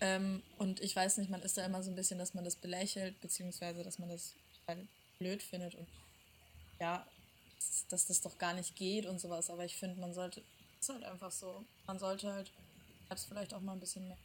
[0.00, 2.56] Ähm, und ich weiß nicht, man ist da immer so ein bisschen, dass man das
[2.56, 4.32] belächelt, beziehungsweise dass man das
[4.66, 5.86] halt blöd findet und
[6.80, 7.06] ja,
[7.90, 9.50] dass- das doch gar nicht geht und sowas.
[9.50, 10.42] Aber ich finde, man sollte,
[10.80, 12.50] ist halt einfach so, man sollte halt
[13.10, 14.16] Apps vielleicht auch mal ein bisschen mehr.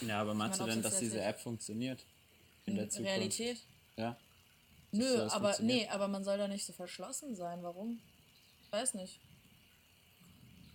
[0.00, 2.04] Ja, aber meinst du denn, dass diese App funktioniert?
[2.66, 3.10] In der Zukunft?
[3.10, 3.58] Realität?
[3.96, 4.16] Ja.
[4.92, 5.88] Nö, das aber funktioniert?
[5.88, 7.62] nee, aber man soll da nicht so verschlossen sein.
[7.62, 8.00] Warum?
[8.64, 9.20] Ich weiß nicht.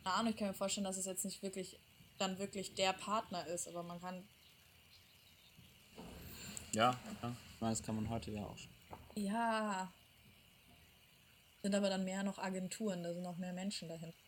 [0.04, 1.80] Keine Ahnung, ich kann mir vorstellen, dass es jetzt nicht wirklich
[2.18, 4.28] dann wirklich der Partner ist, aber man kann.
[6.74, 7.36] Ja, ja.
[7.56, 8.72] Ich meine, das kann man heute ja auch schon.
[9.16, 9.92] Ja.
[11.62, 14.23] Sind aber dann mehr noch Agenturen, da sind noch mehr Menschen dahinter.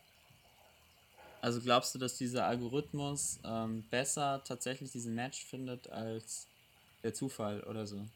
[1.46, 6.48] Also glaubst du, dass dieser Algorithmus ähm, besser tatsächlich diesen Match findet als
[7.04, 7.98] der Zufall oder so?
[7.98, 8.08] Kann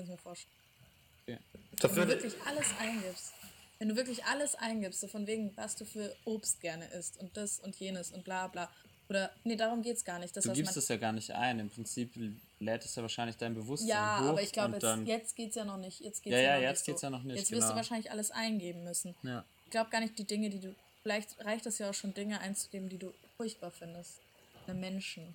[0.00, 0.52] ich mir vorstellen.
[1.22, 1.38] Okay.
[1.80, 3.32] Wenn du wirklich alles eingibst,
[3.78, 7.34] wenn du wirklich alles eingibst, so von wegen, was du für Obst gerne isst und
[7.38, 8.70] das und jenes und bla bla.
[9.08, 10.36] Oder, nee, darum geht's gar nicht.
[10.36, 11.58] Das, Du was gibst es ja gar nicht ein.
[11.58, 12.12] Im Prinzip
[12.60, 14.28] lädt es ja wahrscheinlich dein Bewusstsein ja, hoch.
[14.28, 16.00] aber ich glaube, und jetzt, jetzt geht's ja noch nicht.
[16.00, 17.06] Jetzt geht's Ja, ja, noch jetzt nicht geht's so.
[17.06, 17.76] ja noch nicht, Jetzt wirst du genau.
[17.76, 19.14] wahrscheinlich alles eingeben müssen.
[19.22, 19.42] Ja.
[19.72, 20.74] Ich glaube gar nicht, die Dinge, die du.
[21.02, 24.20] Vielleicht reicht es ja auch schon, Dinge einzugeben, die du furchtbar findest.
[24.66, 25.34] Bei Menschen.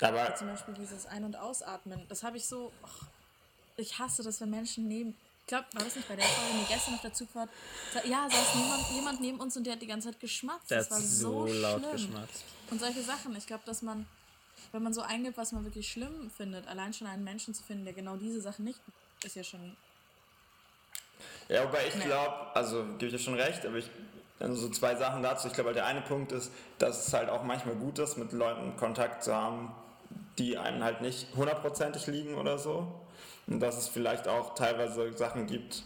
[0.00, 2.06] aber Zum Beispiel dieses Ein- und Ausatmen.
[2.08, 2.72] Das habe ich so.
[2.82, 3.06] ach,
[3.76, 5.14] ich hasse das, wenn Menschen neben.
[5.40, 7.50] Ich glaube, war das nicht bei der Folge, die gestern auf der Zugfahrt.
[8.06, 10.70] Ja, saß jemand, jemand neben uns und der hat die ganze Zeit geschmatzt.
[10.70, 11.92] Das hat war so so, laut schlimm.
[11.92, 12.44] geschmatzt.
[12.70, 13.36] Und solche Sachen.
[13.36, 14.06] Ich glaube, dass man,
[14.72, 17.84] wenn man so eingibt, was man wirklich schlimm findet, allein schon einen Menschen zu finden,
[17.84, 18.80] der genau diese Sachen nicht,
[19.22, 19.76] ist ja schon.
[21.48, 23.90] Ja, wobei ich glaube, also gebe ich dir schon recht, aber ich,
[24.38, 25.48] also so zwei Sachen dazu.
[25.48, 28.32] Ich glaube, halt der eine Punkt ist, dass es halt auch manchmal gut ist, mit
[28.32, 29.72] Leuten Kontakt zu haben,
[30.38, 32.86] die einem halt nicht hundertprozentig liegen oder so.
[33.46, 35.82] Und dass es vielleicht auch teilweise Sachen gibt,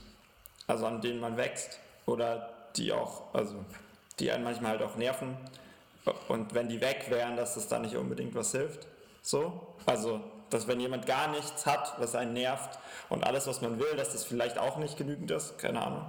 [0.66, 3.64] also an denen man wächst oder die auch, also
[4.18, 5.37] die einen manchmal halt auch nerven.
[6.29, 8.87] Und wenn die weg wären, dass das dann nicht unbedingt was hilft.
[9.23, 9.75] So.
[9.87, 10.21] Also,
[10.52, 14.12] dass wenn jemand gar nichts hat, was einen nervt und alles, was man will, dass
[14.12, 15.58] das vielleicht auch nicht genügend ist.
[15.58, 16.04] Keine Ahnung.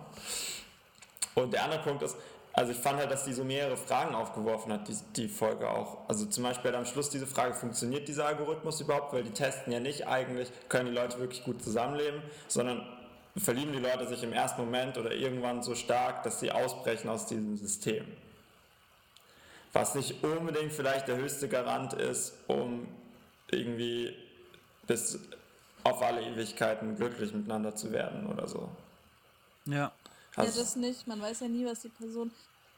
[1.36, 2.16] Und der andere Punkt ist,
[2.56, 6.08] also ich fand halt, dass die so mehrere Fragen aufgeworfen hat, die, die Folge auch.
[6.08, 9.12] Also zum Beispiel hat am Schluss diese Frage, funktioniert dieser Algorithmus überhaupt?
[9.12, 12.88] Weil die testen ja nicht eigentlich, können die Leute wirklich gut zusammenleben, sondern
[13.36, 17.26] verlieben die Leute sich im ersten Moment oder irgendwann so stark, dass sie ausbrechen aus
[17.26, 18.06] diesem System.
[19.72, 22.88] Was nicht unbedingt vielleicht der höchste Garant ist, um
[23.50, 24.16] irgendwie
[24.88, 25.20] bis
[25.84, 28.70] auf alle Ewigkeiten glücklich miteinander zu werden oder so.
[29.66, 29.74] Ja.
[29.76, 29.92] Ja,
[30.36, 31.08] Also- das nicht.
[31.08, 32.32] Man weiß ja nie, was die Person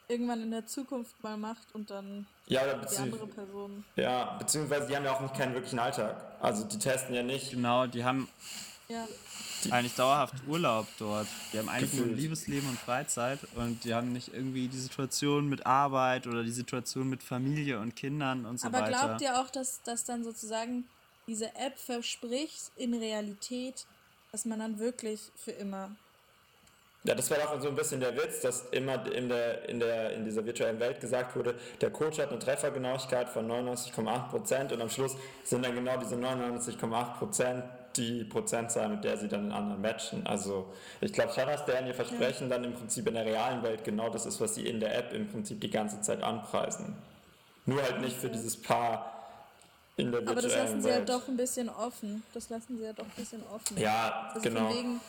[0.08, 3.84] irgendwann in der Zukunft mal macht und dann Ja, die andere Person.
[3.96, 6.16] ja, beziehungsweise die haben ja auch nicht keinen wirklichen Alltag.
[6.42, 7.52] Also die testen ja nicht.
[7.52, 8.28] Genau, die haben
[8.88, 9.08] Ja.
[9.72, 11.28] eigentlich dauerhaft Urlaub dort.
[11.54, 12.16] Die haben eigentlich nur ein.
[12.18, 17.10] Liebesleben und Freizeit und die haben nicht irgendwie die Situation mit Arbeit oder die Situation
[17.10, 18.90] mit Familie und Kindern und so Aber weiter.
[19.08, 20.86] glaubt ihr auch, dass, dass dann sozusagen
[21.28, 23.86] diese App verspricht in Realität,
[24.32, 25.92] dass man dann wirklich für immer.
[27.04, 30.14] Ja, das war doch so ein bisschen der Witz, dass immer in, der, in, der,
[30.14, 34.90] in dieser virtuellen Welt gesagt wurde, der Coach hat eine Treffergenauigkeit von 99,8% und am
[34.90, 37.64] Schluss sind dann genau diese 99,8%
[37.96, 40.26] die Prozentzahl, mit der sie dann den anderen matchen.
[40.26, 43.84] Also ich glaube schon, dass deren ihr Versprechen dann im Prinzip in der realen Welt
[43.84, 46.96] genau das ist, was sie in der App im Prinzip die ganze Zeit anpreisen.
[47.66, 49.15] Nur halt nicht für dieses Paar
[49.98, 52.24] in der Aber das lassen sie ja doch ein bisschen offen.
[52.34, 53.78] Das lassen sie ja doch ein bisschen offen.
[53.78, 54.70] Ja, Also genau.
[54.74, 55.00] wegen,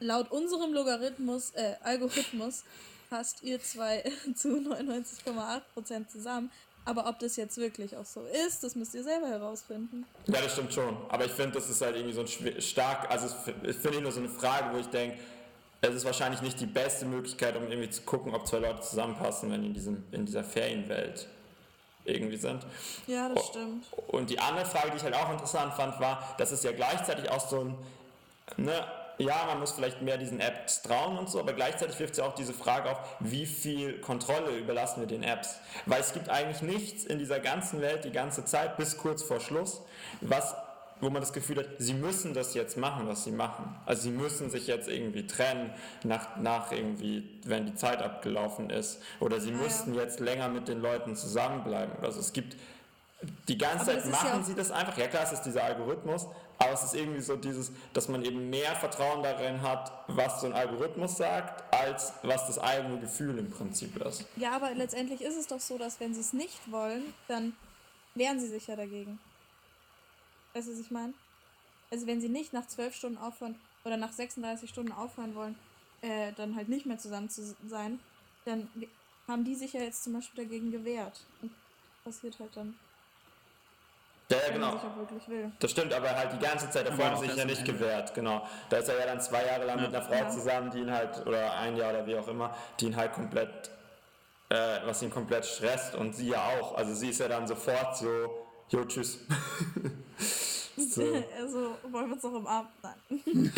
[0.00, 2.64] laut unserem Logarithmus, äh, Algorithmus
[3.10, 4.02] passt ihr zwei
[4.34, 6.50] zu 99,8% zusammen.
[6.84, 10.04] Aber ob das jetzt wirklich auch so ist, das müsst ihr selber herausfinden.
[10.26, 10.96] Ja, das stimmt schon.
[11.10, 13.28] Aber ich finde, das ist halt irgendwie so ein stark, also
[13.62, 15.16] ich finde nur so eine Frage, wo ich denke,
[15.80, 19.50] es ist wahrscheinlich nicht die beste Möglichkeit, um irgendwie zu gucken, ob zwei Leute zusammenpassen,
[19.50, 21.28] wenn in, diesem, in dieser Ferienwelt
[22.04, 22.66] irgendwie sind.
[23.06, 23.86] Ja, das stimmt.
[24.08, 27.30] Und die andere Frage, die ich halt auch interessant fand, war, dass es ja gleichzeitig
[27.30, 27.76] auch so ein,
[28.56, 28.84] ne,
[29.18, 32.34] ja, man muss vielleicht mehr diesen Apps trauen und so, aber gleichzeitig wirft sie auch
[32.34, 35.56] diese Frage auf, wie viel Kontrolle überlassen wir den Apps?
[35.86, 39.40] Weil es gibt eigentlich nichts in dieser ganzen Welt die ganze Zeit bis kurz vor
[39.40, 39.82] Schluss,
[40.20, 40.56] was
[41.02, 43.74] wo man das Gefühl hat, sie müssen das jetzt machen, was sie machen.
[43.86, 49.02] Also sie müssen sich jetzt irgendwie trennen, nach, nach irgendwie, wenn die Zeit abgelaufen ist.
[49.18, 49.56] Oder sie ja.
[49.56, 51.92] müssten jetzt länger mit den Leuten zusammenbleiben.
[52.02, 52.56] Also es gibt
[53.48, 54.96] die ganze Aber Zeit ja machen auch- sie das einfach.
[54.96, 56.26] Ja klar, es ist dieser Algorithmus,
[56.58, 60.46] aber es ist irgendwie so dieses, dass man eben mehr Vertrauen darin hat, was so
[60.46, 64.24] ein Algorithmus sagt, als was das eigene Gefühl im Prinzip ist.
[64.36, 67.54] Ja, aber letztendlich ist es doch so, dass wenn sie es nicht wollen, dann
[68.14, 69.18] wehren sie sich ja dagegen.
[70.54, 71.14] Weißt du, was ich meine?
[71.90, 75.58] Also wenn sie nicht nach zwölf Stunden aufhören oder nach 36 Stunden aufhören wollen,
[76.00, 78.00] äh, dann halt nicht mehr zusammen zu sein,
[78.44, 78.70] dann
[79.28, 81.26] haben die sich ja jetzt zum Beispiel dagegen gewehrt.
[81.40, 81.52] Und
[82.04, 82.78] passiert halt dann,
[84.30, 84.72] Ja, ja genau.
[84.72, 85.52] sich auch wirklich will.
[85.60, 87.72] Das stimmt, aber halt die ganze Zeit davor sie auch sich ja nicht Ende.
[87.74, 88.46] gewehrt, genau.
[88.70, 89.86] Da ist er ja dann zwei Jahre lang Ja.
[89.86, 90.28] mit einer Frau Ja.
[90.28, 93.70] zusammen, die ihn halt, oder ein Jahr oder wie auch immer, die ihn halt komplett,
[94.48, 96.74] äh, was ihn komplett stresst und sie ja auch.
[96.74, 99.20] Also sie ist ja dann sofort so, jo, tschüss.
[100.76, 101.02] so.
[101.38, 102.70] also wollen wir uns noch umarmen?
[102.82, 103.52] Nein.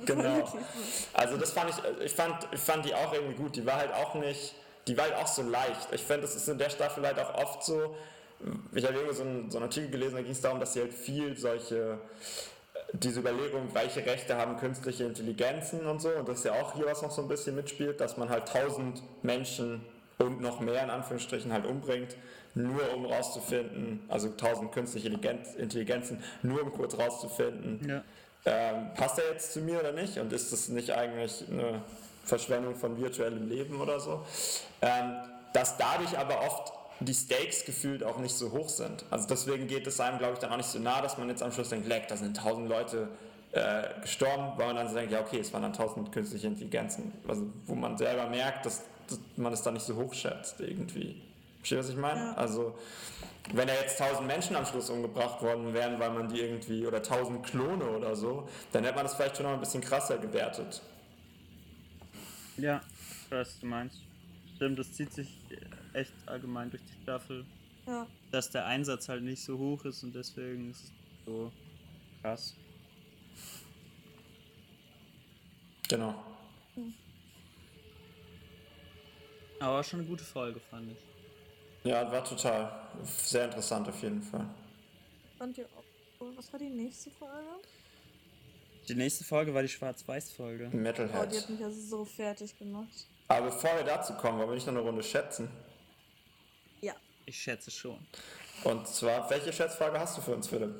[0.06, 0.52] Genau.
[1.14, 3.56] Also das fand ich, ich fand, ich fand die auch irgendwie gut.
[3.56, 4.54] Die war halt auch nicht,
[4.86, 5.88] die war halt auch so leicht.
[5.92, 7.94] Ich finde, das ist in der Staffel halt auch oft so.
[8.72, 10.80] Ich habe irgendwo so einen, so einen Artikel gelesen, da ging es darum, dass sie
[10.80, 11.98] halt viel solche,
[12.74, 16.10] äh, diese Überlegung, welche Rechte haben künstliche Intelligenzen und so.
[16.10, 18.48] Und das ist ja auch hier was noch so ein bisschen mitspielt, dass man halt
[18.48, 19.84] tausend Menschen
[20.18, 22.16] und noch mehr in Anführungsstrichen halt umbringt,
[22.54, 28.02] nur um rauszufinden, also tausend künstliche Intelligenz- Intelligenzen, nur um kurz rauszufinden, Ja.
[28.46, 30.18] ähm, passt er jetzt zu mir oder nicht?
[30.18, 31.82] Und ist das nicht eigentlich eine
[32.24, 34.24] Verschwendung von virtuellem Leben oder so?
[34.82, 35.14] Ähm,
[35.52, 39.04] dass dadurch aber oft die Stakes gefühlt auch nicht so hoch sind.
[39.10, 41.42] Also deswegen geht es einem, glaube ich, dann auch nicht so nah, dass man jetzt
[41.42, 43.08] am Schluss denkt, leck, da sind tausend Leute
[43.52, 47.12] äh, gestorben, weil man dann so denkt, ja okay, es waren dann tausend künstliche Intelligenzen.
[47.28, 51.20] Also wo man selber merkt, dass, dass man es dann nicht so hoch schätzt irgendwie.
[51.64, 52.20] Versteht ihr, was ich meine?
[52.20, 52.34] Ja.
[52.34, 52.78] Also
[53.54, 57.02] wenn da jetzt tausend Menschen am Schluss umgebracht worden wären, weil man die irgendwie, oder
[57.02, 60.82] tausend Klone oder so, dann hätte man das vielleicht schon noch ein bisschen krasser gewertet.
[62.58, 62.82] Ja,
[63.24, 63.96] ich weiß, was du meinst.
[64.56, 65.38] Stimmt, das zieht sich
[65.94, 67.46] echt allgemein durch die Staffel,
[67.86, 68.06] Ja.
[68.30, 70.92] dass der Einsatz halt nicht so hoch ist und deswegen ist es
[71.24, 71.50] so
[72.20, 72.54] krass.
[75.88, 76.22] Genau.
[79.60, 80.98] Aber schon eine gute Folge, fand ich.
[81.84, 82.72] Ja, war total
[83.04, 84.46] sehr interessant auf jeden Fall.
[85.38, 85.84] Fand ihr auch.
[86.20, 87.34] Oh, was war die nächste Folge?
[88.88, 90.66] Die nächste Folge war die Schwarz-Weiß-Folge.
[90.68, 91.14] Oh, die Metalhead.
[91.14, 93.06] hat mich ja so fertig gemacht.
[93.28, 95.48] Aber bevor wir dazu kommen, wollen wir nicht noch eine Runde schätzen.
[96.80, 96.94] Ja.
[97.26, 97.98] Ich schätze schon.
[98.62, 100.74] Und zwar, welche Schätzfrage hast du für uns, Philipp?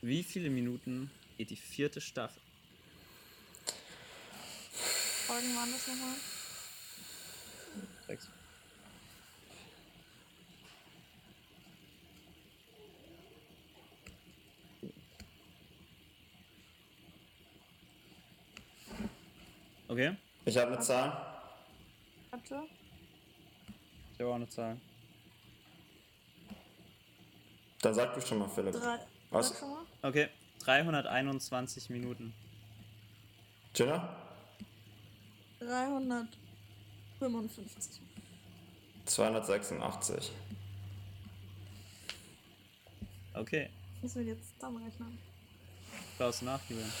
[0.00, 2.40] Wie viele Minuten geht die vierte Staffel?
[5.26, 6.16] Folgen waren das nochmal?
[8.06, 8.28] Sechs.
[19.90, 21.10] Okay, Ich habe eine Zahl.
[22.30, 22.62] Warte.
[24.12, 24.76] ich habe auch eine Zahl.
[27.82, 28.74] Dann sag du schon mal, Philipp.
[28.74, 29.00] Drei.
[29.30, 29.48] Was?
[29.48, 29.84] Sag schon mal.
[30.02, 30.28] Okay,
[30.60, 32.32] 321 Minuten.
[33.74, 34.16] Gina?
[35.58, 38.00] 355.
[39.06, 40.30] 286.
[43.34, 43.70] Okay,
[44.02, 45.18] Müssen wir jetzt zusammenrechnen.
[46.16, 46.92] Klaus nach, Julian.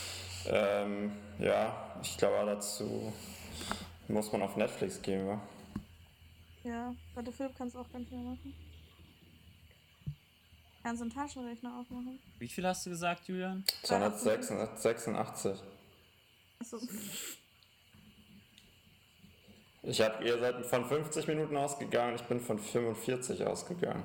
[0.46, 3.12] Ähm, ja, ich glaube dazu
[4.08, 5.40] muss man auf Netflix gehen, wa?
[6.64, 8.54] Ja, warte, Philipp kannst auch ganz schnell machen.
[10.82, 12.18] Kannst du einen Taschenrechner aufmachen?
[12.38, 13.64] Wie viel hast du gesagt, Julian?
[13.82, 15.58] 286.
[16.58, 16.78] Achso.
[19.82, 24.02] Ich habe, ihr seid von 50 Minuten ausgegangen, ich bin von 45 ausgegangen.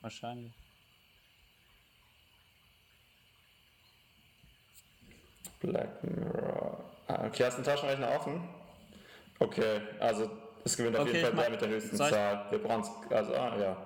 [0.00, 0.52] Wahrscheinlich.
[5.62, 6.84] Black Mirror.
[7.06, 8.48] Ah, okay, hast du einen Taschenrechner offen?
[9.38, 10.30] Okay, also
[10.64, 12.46] es gewinnt auf Okay, jeden Fall der mit der höchsten Zahl.
[12.50, 13.76] Wir brauchen also, ah, ja.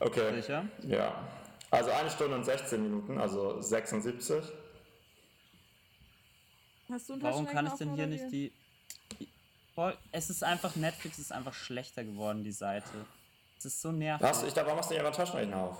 [0.00, 0.34] Okay.
[0.34, 0.64] Sicher?
[0.82, 1.14] Ja.
[1.70, 4.44] Also eine Stunde und 16 Minuten, also 76.
[6.90, 8.52] Hast du einen Warum kann ich denn hier nicht die.
[10.10, 12.88] Es ist einfach, Netflix ist einfach schlechter geworden, die Seite.
[13.58, 14.26] Es ist so nervig.
[14.26, 15.78] Hast, du- ich warum machst du nicht euren Taschenrechner auf?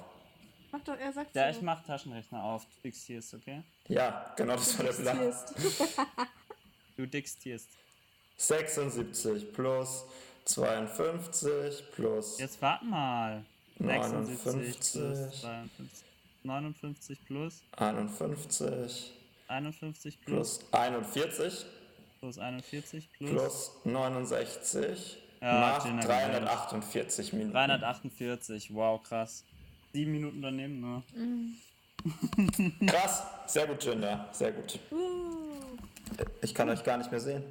[0.72, 2.64] Mach doch, er sagt Ja, ich mach Taschenrechner auf.
[2.64, 3.62] Du diktierst, okay?
[3.88, 5.34] Ja, genau, das war der Plan.
[6.96, 7.68] Du diktierst.
[8.36, 10.04] 76 plus
[10.44, 13.44] 52 plus Jetzt warte mal.
[13.78, 14.94] 76 59.
[14.96, 16.04] plus 52.
[16.42, 19.12] 59 plus 51
[19.48, 21.66] 51 plus plus 41
[22.20, 27.52] plus 41 plus, plus 69 Ja, Gina 348 Minuten.
[27.52, 28.74] 348.
[28.74, 29.44] Wow, krass.
[29.92, 31.02] Sieben Minuten daneben, ne?
[32.86, 34.78] Krass, sehr gut, Jinder, sehr gut.
[34.90, 35.76] Uh,
[36.40, 37.44] Ich kann euch gar nicht mehr sehen.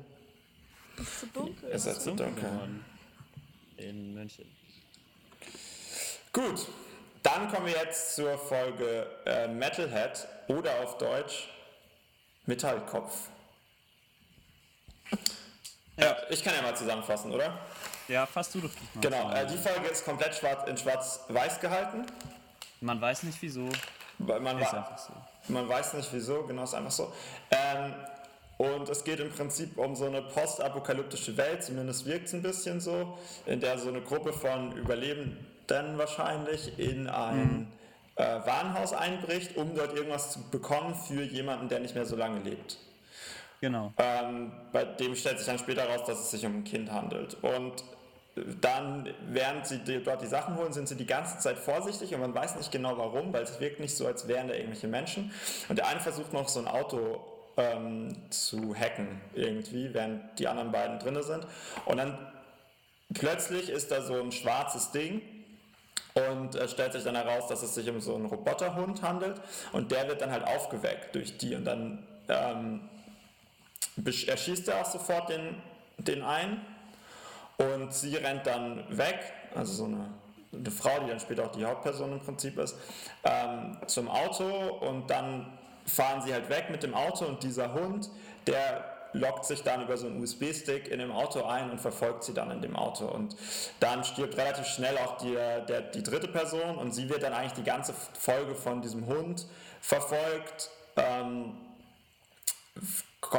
[0.98, 1.70] ist zu dunkel.
[1.72, 2.36] Es ist zu dunkel.
[2.36, 2.84] geworden.
[3.78, 4.46] In München.
[6.34, 6.68] Gut,
[7.24, 11.50] dann kommen wir jetzt zur Folge äh, Metalhead oder auf Deutsch
[12.46, 13.30] Metallkopf.
[15.98, 17.58] Ja, ich kann ja mal zusammenfassen, oder?
[18.08, 19.02] Ja, fasst du doch mal.
[19.02, 22.06] Genau, äh, die Folge ist komplett schwarz, in schwarz-weiß gehalten.
[22.82, 23.70] Man weiß nicht wieso.
[24.20, 25.14] Weil man, wa- so.
[25.54, 27.12] man weiß nicht wieso, genau, ist einfach so.
[27.52, 27.94] Ähm,
[28.58, 32.80] und es geht im Prinzip um so eine postapokalyptische Welt, zumindest wirkt es ein bisschen
[32.80, 37.72] so, in der so eine Gruppe von Überlebenden wahrscheinlich in ein
[38.18, 42.40] äh, Warenhaus einbricht, um dort irgendwas zu bekommen für jemanden, der nicht mehr so lange
[42.42, 42.78] lebt.
[43.62, 43.94] Genau.
[43.98, 47.38] Ähm, bei dem stellt sich dann später raus, dass es sich um ein Kind handelt.
[47.44, 47.84] Und
[48.60, 52.34] dann, während sie dort die Sachen holen, sind sie die ganze Zeit vorsichtig und man
[52.34, 55.32] weiß nicht genau warum, weil es wirkt nicht so, als wären da irgendwelche Menschen.
[55.70, 57.20] Und der eine versucht noch so ein Auto
[57.58, 61.46] ähm, zu hacken irgendwie, während die anderen beiden drinne sind.
[61.86, 62.18] Und dann
[63.14, 65.22] plötzlich ist da so ein schwarzes Ding
[66.14, 69.40] und es stellt sich dann heraus, dass es sich um so einen Roboterhund handelt
[69.72, 72.90] und der wird dann halt aufgeweckt durch die und dann ähm,
[74.06, 75.62] erschießt er auch sofort den,
[75.98, 76.62] den einen
[77.58, 80.10] und sie rennt dann weg, also so eine,
[80.54, 82.76] eine Frau, die dann später auch die Hauptperson im Prinzip ist,
[83.24, 88.10] ähm, zum Auto und dann fahren sie halt weg mit dem Auto und dieser Hund,
[88.48, 92.34] der lockt sich dann über so einen USB-Stick in dem Auto ein und verfolgt sie
[92.34, 93.06] dann in dem Auto.
[93.06, 93.36] Und
[93.80, 97.54] dann stirbt relativ schnell auch die, der, die dritte Person und sie wird dann eigentlich
[97.54, 99.48] die ganze Folge von diesem Hund
[99.82, 100.70] verfolgt.
[100.96, 101.58] Ähm,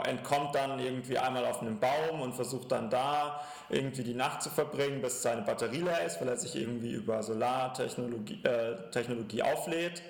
[0.04, 4.48] entkommt dann irgendwie einmal auf einen Baum und versucht dann da irgendwie die Nacht zu
[4.50, 10.02] verbringen, bis seine Batterie leer ist, weil er sich irgendwie über Solartechnologie äh, Technologie auflädt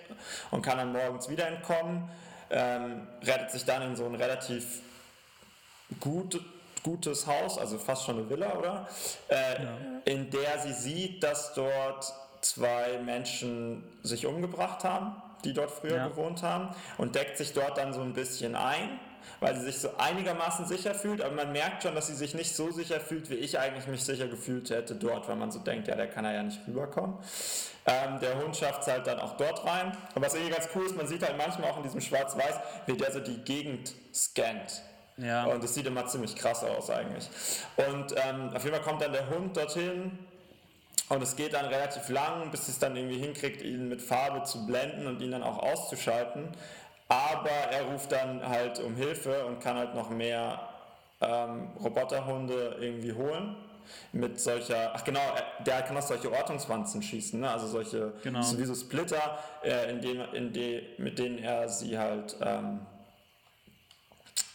[0.51, 2.09] und kann dann morgens wieder entkommen,
[2.51, 4.81] ähm, rettet sich dann in so ein relativ
[6.01, 6.41] gut,
[6.83, 8.89] gutes Haus, also fast schon eine Villa, oder?
[9.29, 15.97] Äh, In der sie sieht, dass dort zwei Menschen sich umgebracht haben, die dort früher
[15.97, 16.09] Ja.
[16.09, 18.99] gewohnt haben, und deckt sich dort dann so ein bisschen ein,
[19.41, 22.55] weil sie sich so einigermaßen sicher fühlt, aber man merkt schon, dass sie sich nicht
[22.55, 25.89] so sicher fühlt, wie ich eigentlich mich sicher gefühlt hätte dort, weil man so denkt,
[25.89, 27.17] ja, der kann ja nicht rüberkommen.
[27.85, 29.97] Ähm, der Hund schafft es halt dann auch dort rein.
[30.15, 32.55] Und was irgendwie ganz cool ist, man sieht halt manchmal auch in diesem Schwarz-Weiß,
[32.87, 34.83] wie der so die Gegend scannt.
[35.17, 35.47] Ja.
[35.47, 37.29] Und das sieht immer ziemlich krass aus eigentlich.
[37.77, 40.19] Und ähm, auf jeden Fall kommt dann der Hund dorthin
[41.09, 44.67] und es geht dann relativ lang, bis es dann irgendwie hinkriegt, ihn mit Farbe zu
[44.67, 46.49] blenden und ihn dann auch auszuschalten.
[47.13, 50.59] Aber er ruft dann halt um Hilfe und kann halt noch mehr
[51.21, 53.55] ähm, Roboterhunde irgendwie holen.
[54.13, 57.51] Mit solcher, ach genau, er- der kann auch solche Ortungswanzen schießen, ne?
[57.51, 58.41] also solche, Genau.
[58.41, 62.81] so wie so Splitter, äh, in dem, in de, mit denen er sie halt ähm,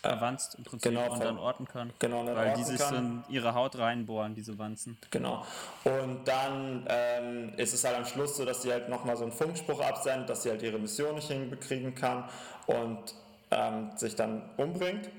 [0.08, 1.92] Verwanzt im Prinzip genau, und dann orten kann.
[2.00, 2.94] genau, dann Weil die sich kann.
[2.94, 4.98] dann ihre Haut reinbohren, diese Wanzen.
[5.12, 5.46] Genau.
[5.84, 9.32] Und dann ähm, ist es halt am Schluss so, dass sie halt nochmal so einen
[9.32, 12.24] Funkspruch absendet, dass sie halt ihre Mission nicht hinkriegen kann
[12.68, 13.16] und
[13.52, 15.10] ähm, sich dann umbringt.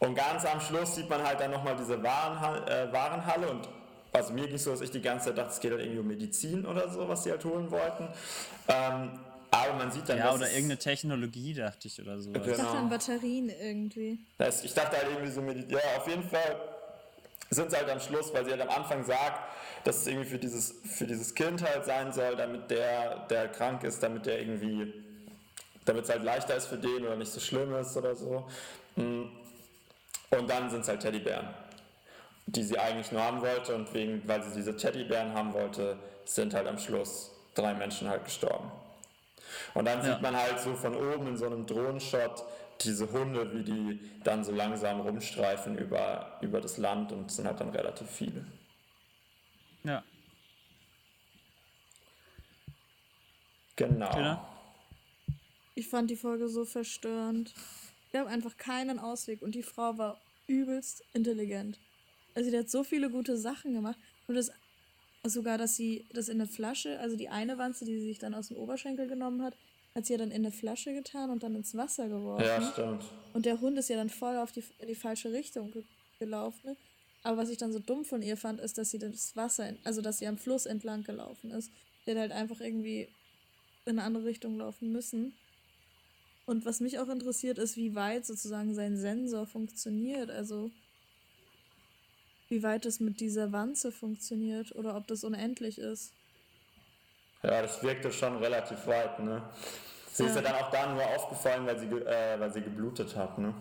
[0.00, 3.68] Und ganz am Schluss sieht man halt dann nochmal diese Warenhalle, äh, Warenhalle und
[4.12, 6.00] also mir ging es so, dass ich die ganze Zeit dachte, es geht halt irgendwie
[6.00, 8.08] um Medizin oder so, was sie halt holen wollten.
[8.66, 9.10] Ähm,
[9.50, 12.32] aber man sieht dann, Ja, oder irgendeine Technologie, dachte ich, oder so.
[12.32, 12.46] Genau.
[12.46, 14.18] Ich dachte an Batterien irgendwie.
[14.36, 16.60] Das, ich dachte halt irgendwie so, mit, ja, auf jeden Fall
[17.50, 19.40] sind sie halt am Schluss, weil sie halt am Anfang sagt,
[19.84, 23.84] dass es irgendwie für dieses, für dieses Kind halt sein soll, damit der, der krank
[23.84, 24.92] ist, damit der irgendwie,
[25.84, 28.46] damit es halt leichter ist für den oder nicht so schlimm ist oder so.
[28.96, 29.24] Mm.
[30.30, 31.48] Und dann sind es halt Teddybären,
[32.46, 36.52] die sie eigentlich nur haben wollte und wegen, weil sie diese Teddybären haben wollte, sind
[36.52, 38.70] halt am Schluss drei Menschen halt gestorben.
[39.74, 40.12] Und dann Ja.
[40.14, 42.44] sieht man halt so von oben in so einem Drohnenshot
[42.80, 47.46] diese Hunde, wie die dann so langsam rumstreifen über, über das Land und es sind
[47.46, 48.44] halt dann relativ viele.
[49.84, 50.02] Ja.
[53.76, 54.10] Genau.
[54.10, 54.48] Tina?
[55.74, 57.54] Ich fand die Folge so verstörend.
[58.12, 61.78] Ich habe einfach keinen Ausweg und die Frau war übelst intelligent.
[62.34, 64.50] Also die hat so viele gute Sachen gemacht und das
[65.24, 68.34] sogar, dass sie das in eine Flasche, also die eine Wanze, die sie sich dann
[68.34, 69.54] aus dem Oberschenkel genommen hat,
[69.94, 72.44] hat sie ja dann in eine Flasche getan und dann ins Wasser geworfen.
[72.44, 73.04] Ja, stimmt.
[73.32, 75.82] Und der Hund ist ja dann voll auf die, in die falsche Richtung ge
[76.18, 76.76] gelaufen.
[77.22, 80.02] Aber was ich dann so dumm von ihr fand, ist, dass sie das Wasser, also
[80.02, 81.70] dass sie am Fluss entlang gelaufen ist.
[82.04, 83.08] Die hat halt einfach irgendwie
[83.84, 85.32] in eine andere Richtung laufen müssen.
[86.44, 90.30] Und was mich auch interessiert, ist, wie weit sozusagen sein Sensor funktioniert.
[90.30, 90.70] Also
[92.48, 96.12] wie weit es mit dieser Wanze funktioniert oder ob das unendlich ist.
[97.42, 99.42] Ja, das wirkte schon relativ weit, ne?
[100.12, 100.42] Sie ist ja Ja.
[100.42, 103.54] dann auch da nur aufgefallen, weil sie, äh, weil sie geblutet hat, ne?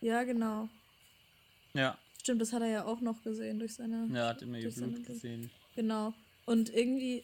[0.00, 0.68] Ja, genau.
[1.74, 4.08] Ja, Stimmt, das hat er ja auch noch gesehen durch seine.
[4.10, 5.50] ja, hat immer Blut gesehen.
[5.76, 6.14] Genau.
[6.46, 7.22] Und irgendwie,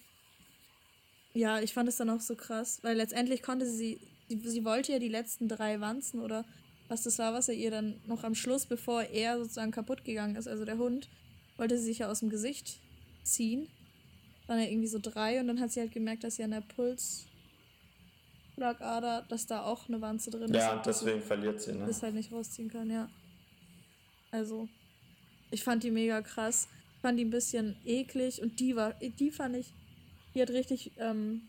[1.33, 3.99] ja, ich fand es dann auch so krass, weil letztendlich konnte sie,
[4.29, 6.45] sie wollte ja die letzten drei Wanzen oder
[6.91, 10.35] was das war, was er ihr dann noch am Schluss, bevor er sozusagen kaputt gegangen
[10.35, 11.09] ist, also der Hund,
[11.57, 12.81] wollte sie sich ja aus dem Gesicht
[13.23, 13.69] ziehen.
[14.49, 16.65] Dann ja irgendwie so drei und dann hat sie halt gemerkt, dass sie an der
[18.57, 20.57] Pulsschlagader, dass da auch eine Wanze drin ist.
[20.57, 21.87] Ja, und deswegen verliert sie, ne?
[21.87, 23.09] das halt nicht rausziehen kann, ja.
[24.33, 24.69] Also,
[25.53, 26.67] ich fand die mega krass.
[26.97, 29.73] Ich fand die ein bisschen eklig und die war, die fand ich,
[30.35, 31.43] die hat richtig, ähm,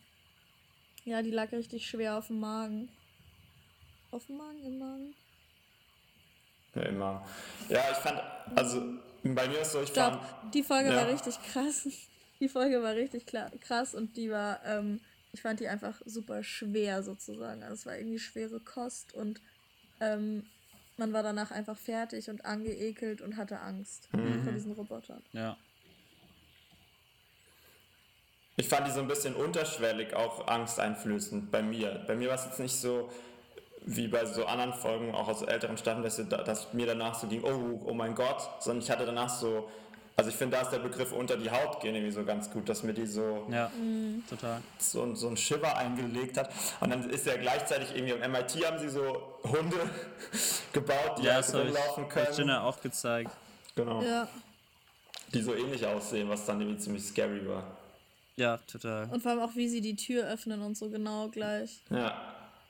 [1.04, 2.90] ja, die lag richtig schwer auf dem Magen.
[4.12, 5.16] Auf dem Magen, im Magen?
[6.76, 7.26] Ja, immer.
[7.70, 8.22] Ja, ich fand,
[8.56, 8.82] also
[9.24, 10.96] bei mir ist so, ich Ich glaube, fand, die Folge ja.
[10.96, 11.88] war richtig krass.
[12.40, 15.00] Die Folge war richtig klar, krass und die war, ähm,
[15.32, 17.62] ich fand die einfach super schwer sozusagen.
[17.62, 19.40] Also es war irgendwie schwere Kost und
[20.00, 20.48] ähm,
[20.98, 24.44] man war danach einfach fertig und angeekelt und hatte Angst Mhm.
[24.44, 25.22] vor diesen Robotern.
[25.34, 25.56] Ja.
[28.58, 32.04] ich fand die so ein bisschen unterschwellig auch angsteinflößend bei mir.
[32.08, 33.12] Bei mir war es jetzt nicht so
[33.84, 37.44] wie bei so anderen Folgen, auch aus älteren Staffeln, dass, dass mir danach so ging,
[37.44, 39.70] oh, oh mein Gott, sondern ich hatte danach so,
[40.16, 42.70] also ich finde, da ist der Begriff unter die Haut gehen irgendwie so ganz gut,
[42.70, 43.72] dass mir die so, Ja,
[44.30, 44.62] total.
[44.78, 46.52] so, so ein Shiver eingelegt hat.
[46.80, 49.78] Und dann ist ja gleichzeitig irgendwie am MIT haben sie so Hunde
[50.74, 52.34] gebaut, die Ja, halt das ich, rumlaufen ich können.
[52.38, 53.32] Jenna auch gezeigt.
[53.76, 54.02] Genau.
[54.04, 54.28] Ja.
[55.34, 57.64] Die so ähnlich aussehen, was dann irgendwie ziemlich scary war.
[58.36, 59.10] Ja, total.
[59.10, 61.80] Und vor allem auch, wie sie die Tür öffnen und so genau gleich.
[61.90, 62.22] Ja.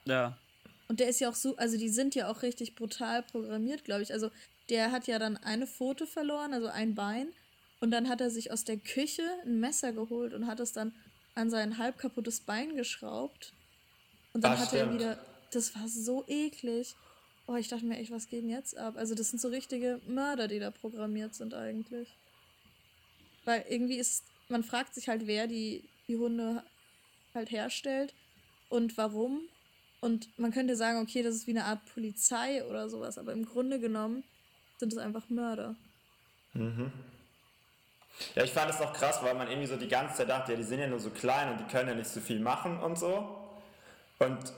[0.06, 0.38] Ja,
[0.92, 4.02] Und der ist ja auch so, also die sind ja auch richtig brutal programmiert, glaube
[4.02, 4.12] ich.
[4.12, 4.30] Also
[4.68, 7.34] der hat ja dann eine Pfote verloren, also ein Bein.
[7.80, 10.94] Und dann hat er sich aus der Küche ein Messer geholt und hat es dann
[11.34, 13.56] an sein halb kaputtes Bein geschraubt.
[14.34, 15.00] Und dann Ah, hat er stimmt.
[15.00, 16.98] wieder, das war so eklig.
[17.48, 18.98] Oh, ich dachte mir echt, was geht denn jetzt ab?
[18.98, 22.20] Also das sind so richtige Mörder, die da programmiert sind eigentlich.
[23.46, 26.66] Weil irgendwie ist, man fragt sich halt, wer die, die Hunde
[27.34, 28.14] halt herstellt
[28.68, 29.48] und warum.
[30.02, 33.46] Und man könnte sagen, okay, das ist wie eine Art Polizei oder sowas, aber im
[33.46, 34.24] Grunde genommen
[34.78, 35.76] sind es einfach Mörder.
[38.36, 40.58] Ja, ich fand es auch krass, weil man irgendwie so die ganze Zeit dachte, ja,
[40.58, 42.98] die sind ja nur so klein und die können ja nicht so viel machen und
[42.98, 43.38] so.
[44.20, 44.54] Und,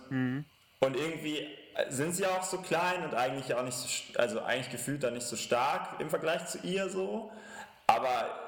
[0.79, 1.47] und irgendwie
[1.89, 5.25] sind sie auch so klein und eigentlich auch nicht so, also eigentlich gefühlt dann nicht
[5.25, 7.31] so stark im Vergleich zu ihr so.
[7.87, 8.42] Aber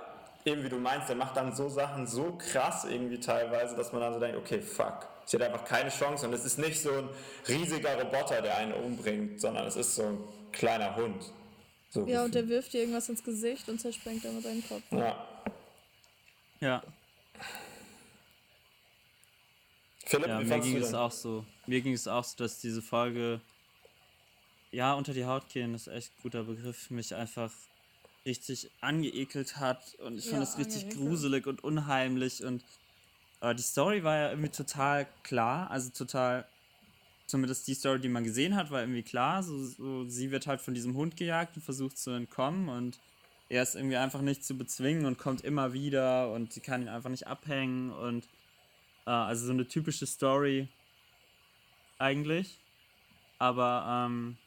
[0.46, 4.02] eben wie du meinst, der macht dann so Sachen so krass irgendwie teilweise, dass man
[4.02, 5.08] dann so denkt, okay, fuck.
[5.26, 7.10] Sie hat einfach keine Chance und es ist nicht so ein
[7.48, 10.18] riesiger Roboter, der einen umbringt, sondern es ist so ein
[10.52, 11.32] kleiner Hund.
[11.90, 14.84] So Ja, und der wirft dir irgendwas ins Gesicht und zersprengt damit deinen Kopf.
[14.92, 15.28] ja.
[16.60, 16.84] ja.
[20.06, 20.96] Philipp, Ja, wie mir ging du es denn?
[20.96, 21.44] auch so.
[21.66, 23.42] Mir ging es auch so, dass diese Folge,
[24.72, 27.52] ja, unter die Haut gehen ist echt ein guter Begriff, mich einfach
[28.26, 29.96] richtig angeekelt hat.
[29.96, 31.08] Und ich fand Ja, es richtig angeekelt.
[31.08, 32.44] gruselig und unheimlich.
[32.44, 32.64] Und
[33.42, 36.46] äh, die Story war ja irgendwie total klar, also total,
[37.28, 40.62] zumindest die Story, die man gesehen hat, war irgendwie klar, so, so sie wird halt
[40.62, 42.70] von diesem Hund gejagt und versucht zu entkommen.
[42.70, 43.00] Und
[43.50, 46.32] er ist irgendwie einfach nicht zu bezwingen und kommt immer wieder.
[46.32, 47.92] Und sie kann ihn einfach nicht abhängen.
[47.92, 48.26] Und
[49.06, 50.68] äh, also so eine typische Story
[52.00, 52.60] eigentlich.
[53.38, 54.38] Aber ähm,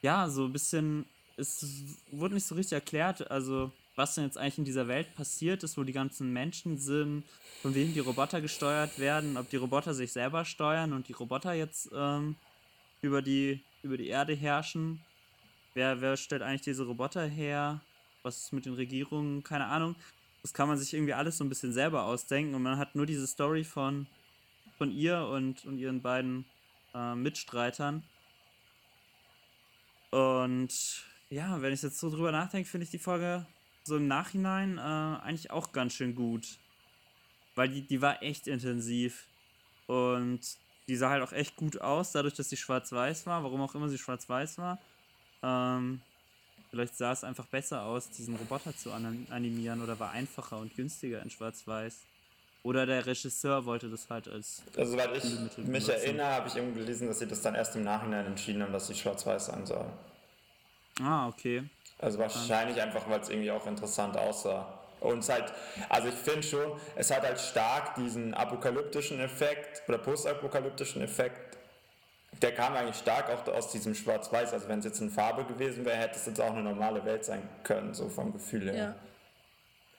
[0.00, 1.04] ja, so ein bisschen,
[1.36, 1.66] es
[2.10, 5.76] wurde nicht so richtig erklärt, also was denn jetzt eigentlich in dieser Welt passiert ist,
[5.76, 7.24] wo die ganzen Menschen sind,
[7.60, 11.52] von wem die Roboter gesteuert werden, ob die Roboter sich selber steuern und die Roboter
[11.52, 12.36] jetzt ähm,
[13.02, 15.00] über, die, über die Erde herrschen.
[15.74, 17.80] Wer, wer stellt eigentlich diese Roboter her?
[18.22, 19.42] Was ist mit den Regierungen?
[19.42, 19.94] Keine Ahnung.
[20.42, 23.06] Das kann man sich irgendwie alles so ein bisschen selber ausdenken und man hat nur
[23.06, 24.06] diese Story von,
[24.78, 26.44] von ihr und, und ihren beiden
[26.94, 28.02] äh, Mitstreitern.
[30.10, 33.46] Und ja, wenn ich jetzt so drüber nachdenke, finde ich die Folge
[33.84, 36.46] so im Nachhinein äh, eigentlich auch ganz schön gut.
[37.54, 39.26] Weil die, die war echt intensiv.
[39.86, 40.40] Und
[40.88, 43.88] die sah halt auch echt gut aus, dadurch, dass sie schwarz-weiß war, warum auch immer
[43.88, 44.78] sie schwarz-weiß war.
[45.42, 46.00] Ähm,
[46.70, 50.74] vielleicht sah es einfach besser aus, diesen Roboter zu anim- animieren oder war einfacher und
[50.76, 52.02] günstiger in schwarz-weiß.
[52.62, 54.62] Oder der Regisseur wollte das halt als.
[54.76, 57.82] Also, soweit ich mich erinnere, habe ich irgendwo gelesen, dass sie das dann erst im
[57.84, 59.86] Nachhinein entschieden haben, dass sie schwarz-weiß sein soll.
[61.00, 61.64] Ah, okay.
[61.98, 64.78] Also wahrscheinlich einfach, weil es irgendwie auch interessant aussah.
[65.00, 65.52] Und es halt,
[65.88, 71.58] also ich finde schon, es hat halt stark diesen apokalyptischen Effekt oder postapokalyptischen Effekt.
[72.40, 74.52] Der kam eigentlich stark auch aus diesem Schwarz-Weiß.
[74.52, 77.24] Also wenn es jetzt in Farbe gewesen wäre, hätte es jetzt auch eine normale Welt
[77.24, 78.74] sein können, so vom Gefühl her.
[78.74, 78.94] Ja.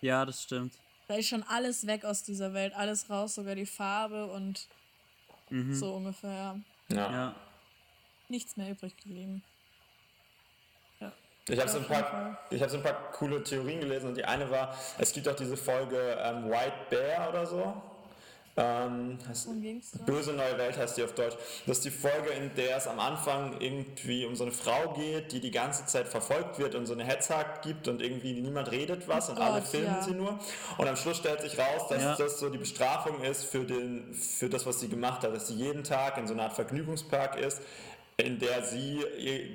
[0.01, 0.73] Ja, das stimmt.
[1.07, 4.67] Da ist schon alles weg aus dieser Welt, alles raus, sogar die Farbe und
[5.71, 6.59] so ungefähr.
[6.89, 7.11] Ja.
[7.11, 7.35] Ja.
[8.29, 9.43] Nichts mehr übrig geblieben.
[11.49, 14.23] Ich habe so, ein paar- ich hab so ein paar coole Theorien gelesen und die
[14.23, 17.73] eine war, es gibt auch diese Folge ähm, White Bear oder so.
[18.55, 19.49] Ähm, heißt?
[20.05, 21.35] Böse neue Welt heißt die auf Deutsch.
[21.65, 25.31] Das ist die Folge, in der es am Anfang irgendwie um so eine Frau geht,
[25.31, 29.07] die die ganze Zeit verfolgt wird und so eine Hetzhack gibt und irgendwie niemand redet
[29.07, 30.01] was und Oh alle Gott, filmen ja.
[30.03, 30.39] sie nur.
[30.77, 32.15] Und am Schluss stellt sich raus, dass Ja.
[32.15, 35.33] das so die Bestrafung ist für, den, für das, was sie gemacht hat.
[35.35, 37.59] Dass sie jeden Tag in so einer Art Vergnügungspark ist,
[38.23, 39.03] in der sie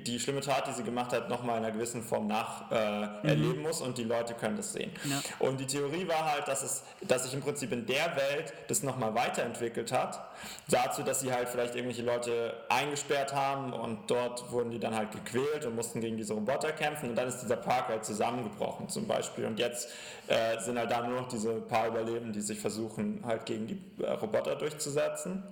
[0.05, 3.61] die schlimme Tat, die sie gemacht hat, nochmal in einer gewissen Form nach äh, erleben
[3.61, 4.91] muss und die Leute können das sehen.
[5.03, 5.21] Ja.
[5.39, 8.83] Und die Theorie war halt, dass, es, dass sich im Prinzip in der Welt das
[8.83, 10.21] nochmal weiterentwickelt hat,
[10.67, 15.11] dazu, dass sie halt vielleicht irgendwelche Leute eingesperrt haben und dort wurden die dann halt
[15.11, 19.07] gequält und mussten gegen diese Roboter kämpfen und dann ist dieser Park halt zusammengebrochen zum
[19.07, 19.45] Beispiel.
[19.45, 19.89] Und jetzt
[20.27, 23.81] äh, sind halt da nur noch diese paar Überlebenden, die sich versuchen halt gegen die
[24.03, 25.43] äh, Roboter durchzusetzen.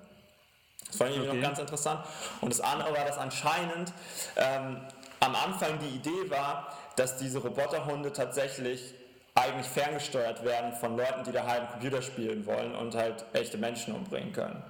[0.87, 1.33] Das fand ich Okay.
[1.33, 2.01] noch ganz interessant.
[2.41, 3.91] Und das andere war, dass anscheinend
[4.35, 4.81] ähm,
[5.19, 8.93] am Anfang die Idee war, dass diese Roboterhunde tatsächlich
[9.35, 14.33] eigentlich ferngesteuert werden von Leuten, die daheim Computer spielen wollen und halt echte Menschen umbringen
[14.33, 14.63] können.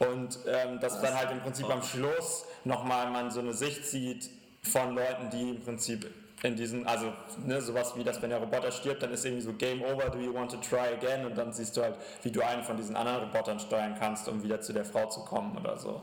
[0.00, 4.28] Und ähm, dass dann halt im Prinzip am Schluss nochmal man so eine Sicht sieht
[4.64, 7.12] von Leuten, die im Prinzip in diesen, also
[7.44, 10.18] ne, sowas wie das, wenn der Roboter stirbt, dann ist irgendwie so Game Over, do
[10.18, 11.26] you want to try again?
[11.26, 14.42] Und dann siehst du halt, wie du einen von diesen anderen Robotern steuern kannst, um
[14.42, 16.02] wieder zu der Frau zu kommen oder so.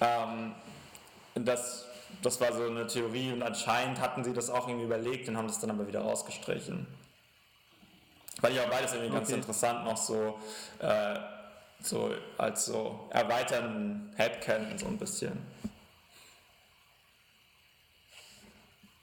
[0.00, 0.54] Ähm,
[1.34, 1.86] das,
[2.22, 5.48] das war so eine Theorie und anscheinend hatten sie das auch irgendwie überlegt und haben
[5.48, 6.86] das dann aber wieder rausgestrichen.
[8.40, 9.38] Weil ich auch beides irgendwie ganz Okay.
[9.38, 10.38] interessant noch so,
[10.78, 11.18] äh,
[11.80, 15.38] so als so erweiternden Headcanon so ein bisschen.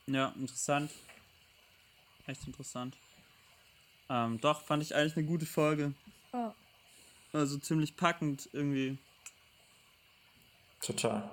[0.08, 0.92] Ja, interessant.
[2.28, 2.96] Echt interessant.
[4.10, 5.94] Ähm, doch, fand ich eigentlich eine gute Folge.
[6.32, 6.52] Oh.
[7.32, 8.98] Also ziemlich packend irgendwie
[10.82, 11.30] Total.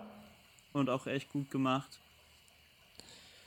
[0.73, 1.99] und auch echt gut gemacht.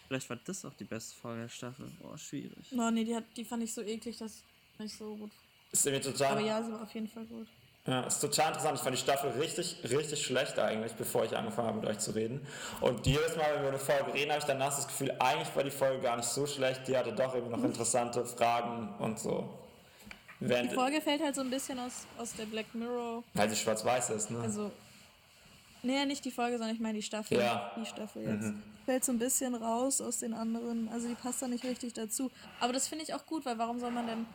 [0.07, 1.89] Vielleicht war das auch die beste Folge der Staffel.
[1.99, 2.71] Boah, schwierig.
[2.71, 4.43] No, nee, die, hat, die fand ich so eklig, dass
[4.78, 5.32] nicht so gut.
[5.71, 6.34] Ist irgendwie total.
[6.34, 7.47] Aber ja, sie war auf jeden Fall gut.
[7.86, 8.77] Ja, ist total interessant.
[8.77, 12.11] Ich fand die Staffel richtig, richtig schlecht eigentlich, bevor ich angefangen habe mit euch zu
[12.11, 12.45] reden.
[12.79, 15.53] Und jedes Mal, wenn wir über eine Folge reden, habe ich danach das Gefühl, eigentlich
[15.53, 16.88] war die Folge gar nicht so schlecht.
[16.88, 19.49] Die hatte doch irgendwie noch interessante Fragen und so.
[20.39, 23.23] Während, Die Folge fällt halt so ein bisschen aus, aus der Black Mirror.
[23.34, 24.39] weil sie schwarz-weiß ist, ne?
[24.39, 24.71] Also.
[25.84, 27.38] Nee, nicht die Folge, sondern ich meine die Staffel.
[27.38, 27.71] Ja.
[27.77, 28.53] Die Staffel jetzt.
[28.86, 30.89] Fällt so ein bisschen raus aus den anderen.
[30.93, 32.31] Also die passt da nicht richtig dazu.
[32.61, 34.25] Aber das finde ich auch gut, weil warum soll man denn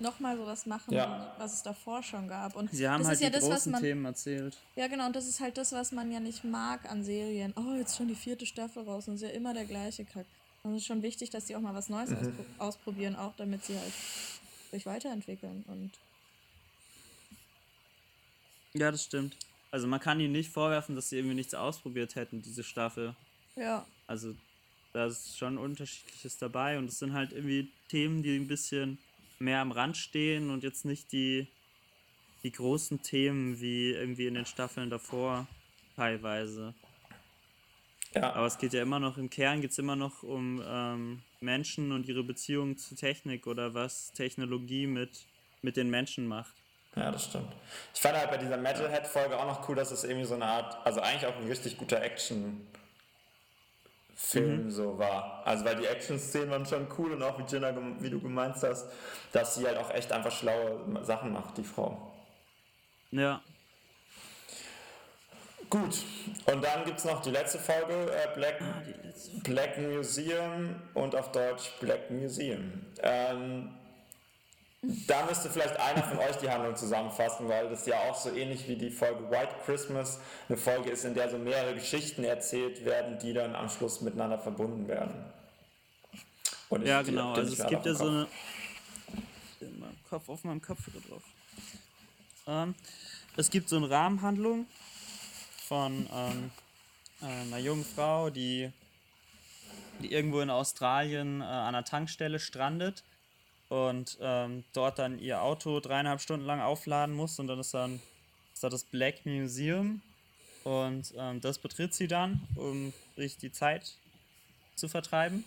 [0.00, 1.34] nochmal sowas machen, Ja.
[1.38, 2.56] was es davor schon gab?
[2.56, 3.82] Und Sie haben das halt ist ja die das, was man.
[3.82, 4.56] Themen erzählt.
[4.76, 7.54] Ja, genau, und das ist halt das, was man ja nicht mag an Serien.
[7.56, 10.26] Oh, jetzt schon die vierte Staffel raus und es ist ja immer der gleiche Kack.
[10.62, 12.16] Und es ist schon wichtig, dass die auch mal was Neues Mhm.
[12.16, 13.92] auspro ausprobieren, auch damit sie halt
[14.72, 15.62] sich weiterentwickeln.
[15.68, 15.90] Und
[18.74, 19.36] Ja, das stimmt.
[19.70, 23.14] Also man kann ihnen nicht vorwerfen, dass sie irgendwie nichts ausprobiert hätten, diese Staffel.
[23.56, 24.34] ja, Also
[24.92, 28.98] da ist schon unterschiedliches dabei und es sind halt irgendwie Themen, die ein bisschen
[29.38, 31.46] mehr am Rand stehen und jetzt nicht die,
[32.42, 35.46] die großen Themen wie irgendwie in den Staffeln davor
[35.96, 36.74] teilweise.
[38.14, 38.32] ja.
[38.34, 41.92] Aber es geht ja immer noch, im Kern geht es immer noch um ähm, Menschen
[41.92, 45.26] und ihre Beziehung zu Technik oder was Technologie mit,
[45.62, 46.54] mit den Menschen macht.
[46.96, 47.52] Ja, das stimmt.
[47.94, 50.78] Ich fand halt bei dieser Metalhead-Folge auch noch cool, dass es irgendwie so eine Art,
[50.86, 52.00] also eigentlich auch ein richtig guter
[54.16, 55.42] Action-Film so war.
[55.44, 58.88] Also weil die Action-Szenen waren schon cool und auch wie Jenna, wie du gemeint hast,
[59.32, 62.12] dass sie halt auch echt einfach schlaue Sachen macht, die Frau.
[63.10, 63.40] Ja,
[65.68, 66.04] Gut,
[66.44, 71.16] und dann gibt es noch die letzte Folge, äh, Black, die letzte Black Museum und
[71.16, 72.86] auf Deutsch Black Museum.
[73.02, 73.74] Ähm,
[75.06, 78.68] da müsste vielleicht einer von euch die Handlung zusammenfassen, weil das ja auch so ähnlich
[78.68, 83.18] wie die Folge White Christmas eine Folge ist, in der so mehrere Geschichten erzählt werden,
[83.18, 85.14] die dann am Schluss miteinander verbunden werden.
[86.68, 87.32] Und Ja, genau.
[87.32, 88.26] Also es gibt ja so eine.
[89.60, 91.22] In meinem Kopf, auf meinem Kopfhörer drauf.
[92.46, 92.74] Ähm,
[93.36, 94.66] es gibt so eine Rahmenhandlung
[95.66, 96.50] von ähm,
[97.20, 98.70] einer jungen Frau, die,
[100.00, 103.02] die irgendwo in Australien äh, an einer Tankstelle strandet
[103.68, 108.00] und ähm, dort dann ihr Auto dreieinhalb Stunden lang aufladen muss und dann ist dann
[108.52, 110.00] ist da das Black Museum
[110.64, 113.94] und ähm, das betritt sie dann, um sich die Zeit
[114.74, 115.44] zu vertreiben.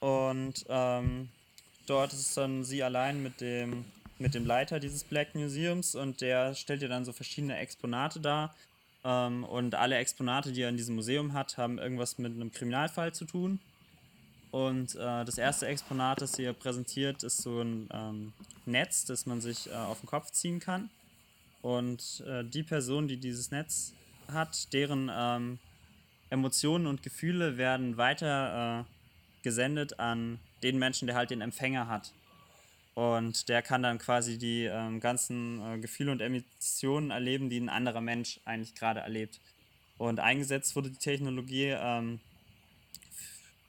[0.00, 1.28] Und ähm,
[1.86, 3.84] dort ist dann sie allein mit dem,
[4.18, 8.54] mit dem Leiter dieses Black Museums und der stellt ihr dann so verschiedene Exponate dar.
[9.04, 13.12] Ähm, und alle Exponate, die er in diesem Museum hat, haben irgendwas mit einem Kriminalfall
[13.14, 13.60] zu tun.
[14.54, 18.32] Und äh, das erste Exponat, das sie ihr präsentiert, ist so ein ähm,
[18.66, 20.90] Netz, das man sich äh, auf den Kopf ziehen kann.
[21.60, 23.94] Und äh, die Person, die dieses Netz
[24.32, 25.58] hat, deren ähm,
[26.30, 32.12] Emotionen und Gefühle werden weiter äh, gesendet an den Menschen, der halt den Empfänger hat.
[32.94, 37.68] Und der kann dann quasi die ähm, ganzen äh, Gefühle und Emotionen erleben, die ein
[37.68, 39.40] anderer Mensch eigentlich gerade erlebt.
[39.98, 42.20] Und eingesetzt wurde die Technologie ähm,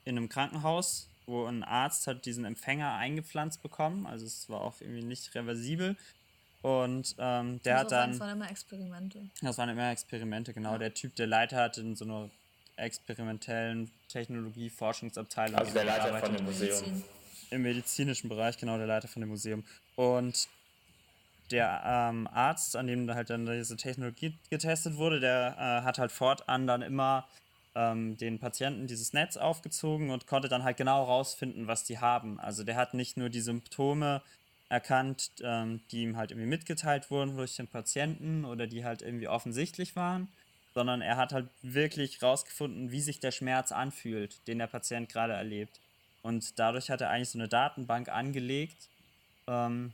[0.06, 4.06] in einem Krankenhaus, wo ein Arzt hat diesen Empfänger eingepflanzt bekommen.
[4.06, 5.98] Also es war auch irgendwie nicht reversibel.
[6.62, 8.12] Und ähm, der hat dann.
[8.12, 9.30] Das waren immer Experimente.
[9.42, 10.74] Das waren immer Experimente, genau.
[10.74, 10.78] Ja.
[10.80, 12.30] Der Typ, der Leiter hat in so einer
[12.78, 15.60] experimentellen Technologie-Forschungsabteilung.
[15.60, 17.04] Also der Leiter von dem Museum.
[17.52, 19.64] Im medizinischen Bereich, genau, der Leiter von dem Museum.
[19.96, 20.48] Und
[21.52, 26.12] der ähm, Arzt, an dem halt dann diese Technologie getestet wurde, der äh, hat halt
[26.12, 27.28] fortan dann immer
[27.76, 32.40] ähm, den Patienten dieses Netz aufgezogen und konnte dann halt genau rausfinden, was die haben.
[32.40, 34.22] Also der hat nicht nur die Symptome
[34.70, 39.28] erkannt, ähm, die ihm halt irgendwie mitgeteilt wurden durch den Patienten oder die halt irgendwie
[39.28, 40.28] offensichtlich waren,
[40.74, 45.34] sondern er hat halt wirklich rausgefunden, wie sich der Schmerz anfühlt, den der Patient gerade
[45.34, 45.80] erlebt.
[46.22, 48.90] Und dadurch hat er eigentlich so eine Datenbank angelegt
[49.48, 49.94] ähm,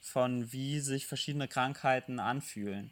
[0.00, 2.90] von wie sich verschiedene Krankheiten anfühlen.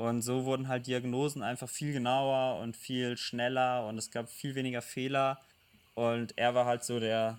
[0.00, 4.54] Und so wurden halt Diagnosen einfach viel genauer und viel schneller und es gab viel
[4.54, 5.38] weniger Fehler.
[5.94, 7.38] Und er war halt so der,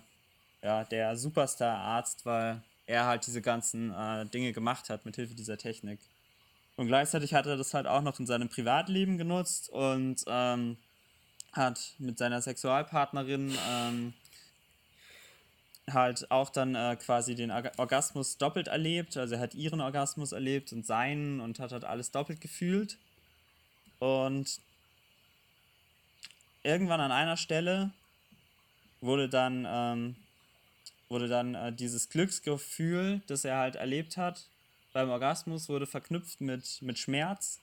[0.62, 5.58] ja, der Superstar-Arzt, weil er halt diese ganzen äh, Dinge gemacht hat mit Hilfe dieser
[5.58, 5.98] Technik.
[6.76, 10.76] Und gleichzeitig hat er das halt auch noch in seinem Privatleben genutzt und ähm,
[11.52, 14.14] hat mit seiner Sexualpartnerin ähm,
[15.92, 19.16] halt auch dann äh, quasi den Orgasmus doppelt erlebt.
[19.16, 22.98] Also er hat ihren Orgasmus erlebt und seinen und hat halt alles doppelt gefühlt.
[23.98, 24.60] Und
[26.62, 27.90] irgendwann an einer Stelle
[29.00, 30.16] wurde dann, ähm,
[31.08, 34.46] wurde dann äh, dieses Glücksgefühl, das er halt erlebt hat,
[34.92, 37.60] beim Orgasmus wurde verknüpft mit, mit Schmerz.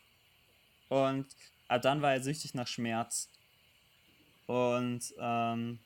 [0.89, 1.27] Und
[1.67, 3.29] ab dann war er süchtig nach Schmerz.
[4.47, 5.79] Und ähm,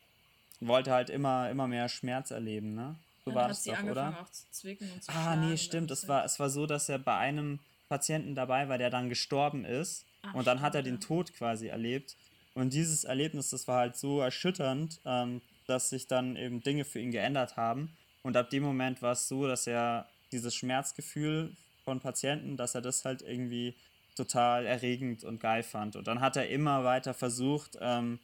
[0.67, 2.95] wollte halt immer, immer mehr Schmerz erleben, ne?
[3.25, 4.19] So Dann war das doch, oder?
[4.21, 5.91] Auch zu zwicken und zu ah, nee, stimmt.
[5.91, 9.65] Es war, es war so, dass er bei einem Patienten dabei war, der dann gestorben
[9.65, 10.05] ist.
[10.23, 12.15] Ach, und dann hat er den Tod quasi erlebt.
[12.53, 16.99] Und dieses Erlebnis, das war halt so erschütternd, ähm, dass sich dann eben Dinge für
[16.99, 17.95] ihn geändert haben.
[18.23, 22.81] Und ab dem Moment war es so, dass er dieses Schmerzgefühl von Patienten, dass er
[22.81, 23.75] das halt irgendwie
[24.15, 25.95] total erregend und geil fand.
[25.95, 28.19] Und dann hat er immer weiter versucht, ähm,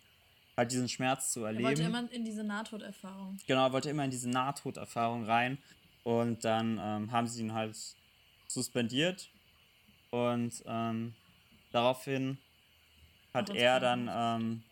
[0.60, 1.64] halt diesen Schmerz zu erleben.
[1.64, 3.38] Er wollte immer in diese Nahtoderfahrung.
[3.47, 5.57] Genau, er wollte immer in diese Nahtoderfahrung rein.
[6.03, 7.76] Und dann ähm, haben sie ihn halt
[8.47, 9.30] suspendiert.
[10.12, 11.14] Und ähm,
[11.72, 12.38] daraufhin
[13.34, 14.64] hat er dann, ähm,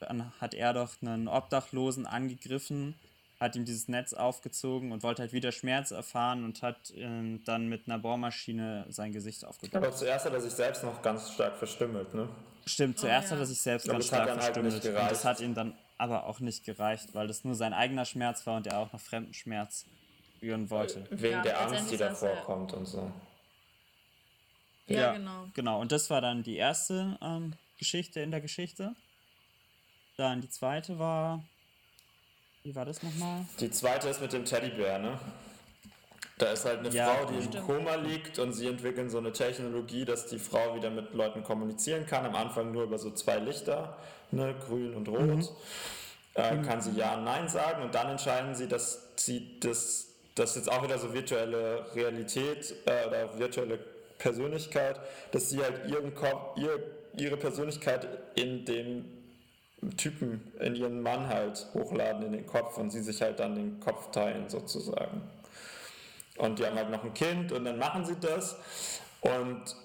[0.00, 2.94] dann hat er doch einen Obdachlosen angegriffen
[3.40, 7.68] hat ihm dieses Netz aufgezogen und wollte halt wieder Schmerz erfahren und hat ähm, dann
[7.68, 9.82] mit einer Bohrmaschine sein Gesicht aufgebaut.
[9.82, 12.28] Aber zuerst hat er sich selbst noch ganz stark verstümmelt, ne?
[12.66, 13.36] Stimmt, zuerst oh, ja.
[13.36, 14.84] hat er sich selbst ganz stark halt verstümmelt.
[14.84, 18.04] Halt und das hat ihm dann aber auch nicht gereicht, weil das nur sein eigener
[18.04, 19.86] Schmerz war und er auch noch fremden Schmerz
[20.36, 21.06] spüren wollte.
[21.10, 23.10] Wegen ja, der Angst, die davor kommt und so.
[24.86, 25.46] Ja, ja, genau.
[25.54, 28.94] Genau, und das war dann die erste ähm, Geschichte in der Geschichte.
[30.16, 31.42] Dann die zweite war
[32.62, 33.44] wie war das nochmal?
[33.58, 35.18] Die zweite ist mit dem Teddybär, ne?
[36.38, 39.32] Da ist halt eine ja, Frau, die im Koma liegt und sie entwickeln so eine
[39.32, 42.24] Technologie, dass die Frau wieder mit Leuten kommunizieren kann.
[42.24, 43.98] Am Anfang nur über so zwei Lichter,
[44.30, 45.20] ne, grün und rot.
[45.20, 45.48] Mhm.
[46.34, 46.62] Äh, mhm.
[46.62, 50.70] Kann sie Ja und Nein sagen und dann entscheiden sie, dass sie das, das jetzt
[50.72, 53.78] auch wieder so virtuelle Realität äh, oder virtuelle
[54.18, 54.98] Persönlichkeit,
[55.32, 56.78] dass sie halt ihren Kopf, ihr,
[57.18, 59.19] ihre Persönlichkeit in den
[59.96, 63.80] Typen in ihren Mann halt hochladen in den Kopf und sie sich halt dann den
[63.80, 65.22] Kopf teilen sozusagen.
[66.36, 68.56] Und die haben halt noch ein Kind und dann machen sie das
[69.20, 69.76] und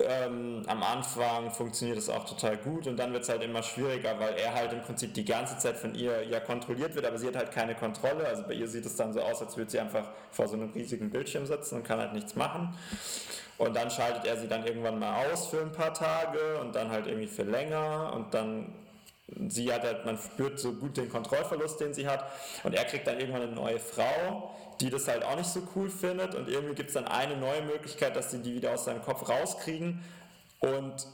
[0.00, 4.18] ähm, am Anfang funktioniert es auch total gut und dann wird es halt immer schwieriger,
[4.20, 7.26] weil er halt im Prinzip die ganze Zeit von ihr ja kontrolliert wird, aber sie
[7.26, 8.26] hat halt keine Kontrolle.
[8.26, 10.70] Also bei ihr sieht es dann so aus, als würde sie einfach vor so einem
[10.70, 12.76] riesigen Bildschirm sitzen und kann halt nichts machen.
[13.56, 16.90] Und dann schaltet er sie dann irgendwann mal aus für ein paar Tage und dann
[16.90, 18.72] halt irgendwie für länger und dann
[19.48, 22.24] sie hat halt, man spürt so gut den Kontrollverlust, den sie hat.
[22.64, 25.90] Und er kriegt dann irgendwann eine neue Frau, die das halt auch nicht so cool
[25.90, 26.34] findet.
[26.34, 29.28] Und irgendwie gibt es dann eine neue Möglichkeit, dass sie die wieder aus seinem Kopf
[29.28, 30.02] rauskriegen
[30.60, 31.06] und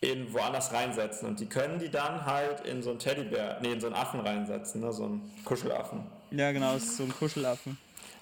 [0.00, 1.28] in woanders reinsetzen.
[1.28, 4.20] Und die können die dann halt in so einen Teddybär, nee, in so einen Affen
[4.20, 4.92] reinsetzen, ne?
[4.92, 6.06] so einen Kuschelaffen.
[6.30, 7.76] Ja, genau, es ist so ein Kuschelaffen.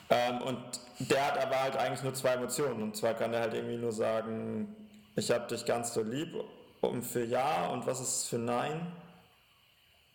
[0.08, 0.58] Ähm, und
[1.00, 2.82] der hat aber halt eigentlich nur zwei Emotionen.
[2.82, 4.74] Und zwar kann er halt irgendwie nur sagen,
[5.16, 6.34] ich habe dich ganz so lieb,
[6.80, 8.86] um für Ja und was ist für Nein?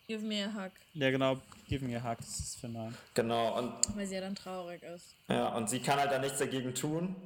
[0.08, 0.72] Give me a hug.
[0.94, 1.38] Ja, genau.
[1.68, 2.94] Give me a hug, das ist für Nein.
[3.14, 3.58] Genau.
[3.58, 5.14] Und, Weil sie ja dann traurig ist.
[5.28, 7.16] Ja, und sie kann halt da nichts dagegen tun.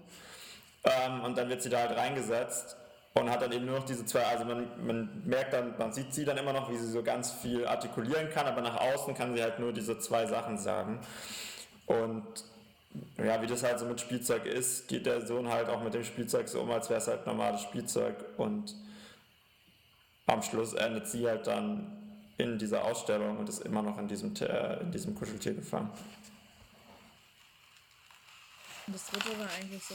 [0.84, 2.76] Ähm, und dann wird sie da halt reingesetzt.
[3.14, 6.12] und hat dann eben nur noch diese zwei, also man, man merkt dann, man sieht
[6.12, 9.34] sie dann immer noch, wie sie so ganz viel artikulieren kann, aber nach außen kann
[9.34, 11.00] sie halt nur diese zwei Sachen sagen.
[11.86, 12.24] Und
[13.18, 16.04] ja, wie das halt so mit Spielzeug ist, geht der Sohn halt auch mit dem
[16.04, 18.74] Spielzeug so um, als wäre es halt normales Spielzeug und
[20.26, 22.05] am Schluss endet sie halt dann
[22.38, 24.34] in dieser Ausstellung und ist immer noch in diesem,
[24.80, 25.90] in diesem Kuscheltier gefangen.
[28.88, 29.94] Das dritte war eigentlich so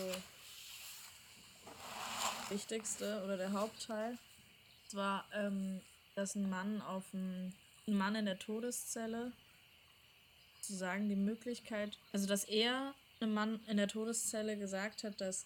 [2.49, 4.17] Wichtigste oder der Hauptteil.
[4.87, 5.79] Es war, ähm,
[6.15, 7.53] dass ein Mann auf ein,
[7.87, 9.31] ein Mann in der Todeszelle
[10.59, 15.45] sozusagen die Möglichkeit, also dass er einem Mann in der Todeszelle gesagt hat, dass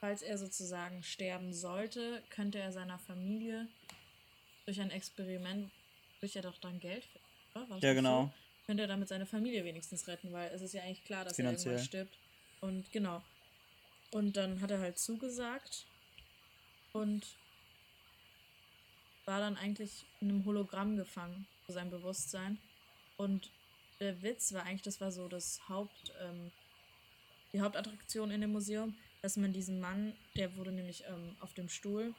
[0.00, 3.68] falls er sozusagen sterben sollte, könnte er seiner Familie
[4.64, 5.70] durch ein Experiment,
[6.24, 7.04] durch er doch dann Geld
[7.52, 8.24] finden, Ja, genau.
[8.24, 8.32] So?
[8.66, 11.74] Könnte er damit seine Familie wenigstens retten, weil es ist ja eigentlich klar, dass Finanziell.
[11.74, 12.18] er irgendwann stirbt.
[12.62, 13.22] Und genau.
[14.10, 15.84] Und dann hat er halt zugesagt
[16.94, 17.26] und
[19.26, 22.56] war dann eigentlich in einem Hologramm gefangen für sein Bewusstsein.
[23.18, 23.50] Und
[24.00, 26.50] der Witz war eigentlich, das war so das Haupt, ähm,
[27.52, 31.68] die Hauptattraktion in dem Museum, dass man diesen Mann, der wurde nämlich ähm, auf dem
[31.68, 32.14] Stuhl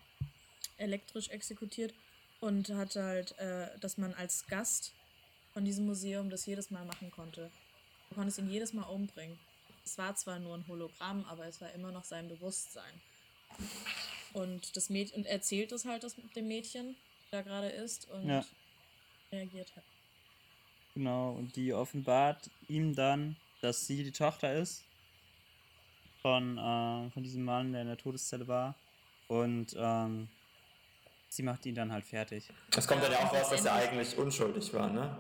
[0.78, 1.94] elektrisch exekutiert
[2.40, 4.94] und hatte halt, äh, dass man als Gast
[5.54, 7.50] von diesem Museum das jedes Mal machen konnte.
[8.10, 9.40] Du konntest ihn jedes Mal umbringen.
[9.84, 13.02] Es war zwar nur ein Hologramm, aber es war immer noch sein Bewusstsein.
[14.34, 16.96] Und das Mädchen und erzählt es halt das dem Mädchen,
[17.32, 18.46] da gerade ist und ja.
[19.32, 19.86] reagiert halt.
[20.94, 24.84] Genau, und die offenbart ihm dann, dass sie die Tochter ist
[26.22, 28.76] von, äh, von diesem Mann, der in der Todeszelle war.
[29.28, 30.28] Und ähm,
[31.36, 32.50] sie macht ihn dann halt fertig.
[32.76, 35.16] Es kommt dann ja auch raus, dass er eigentlich unschuldig war, ne?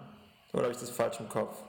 [0.54, 1.62] Oder habe ich das falsch im Kopf?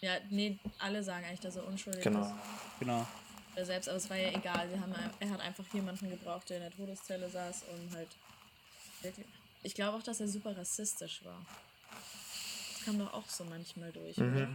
[0.00, 2.20] Ja, nee, alle sagen eigentlich, dass er unschuldig genau.
[2.20, 2.32] ist.
[2.80, 3.06] Genau.
[3.54, 4.68] Er selbst, aber es war ja egal.
[4.68, 8.08] Sie haben, er hat einfach jemanden gebraucht, der in der Todeszelle saß und halt.
[9.62, 11.40] Ich glaube auch, dass er super rassistisch war.
[12.72, 14.16] Das kam doch auch so manchmal durch.
[14.18, 14.54] Mhm.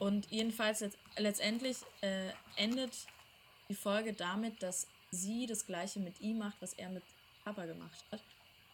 [0.00, 0.84] Und jedenfalls
[1.16, 2.92] letztendlich äh, endet
[3.68, 7.02] die Folge damit, dass sie das gleiche mit ihm macht, was er mit
[7.48, 8.22] Papa gemacht hat.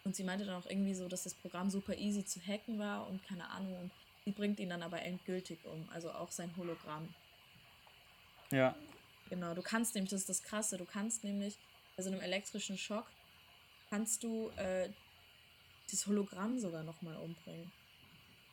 [0.04, 3.06] Und sie meinte dann auch irgendwie so, dass das Programm super easy zu hacken war
[3.08, 3.74] und keine Ahnung.
[3.80, 3.90] Und
[4.24, 7.08] sie bringt ihn dann aber endgültig um, also auch sein Hologramm.
[8.50, 8.74] Ja.
[9.30, 11.56] Genau, du kannst nämlich, das ist das Krasse, du kannst nämlich
[11.96, 13.06] bei so einem elektrischen Schock,
[13.88, 14.90] kannst du äh,
[15.90, 17.72] dieses Hologramm sogar nochmal umbringen.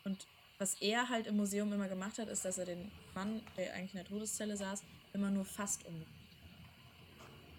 [0.05, 0.25] Und
[0.57, 3.93] was er halt im Museum immer gemacht hat, ist, dass er den Mann, der eigentlich
[3.93, 6.05] in der Todeszelle saß, immer nur fast um.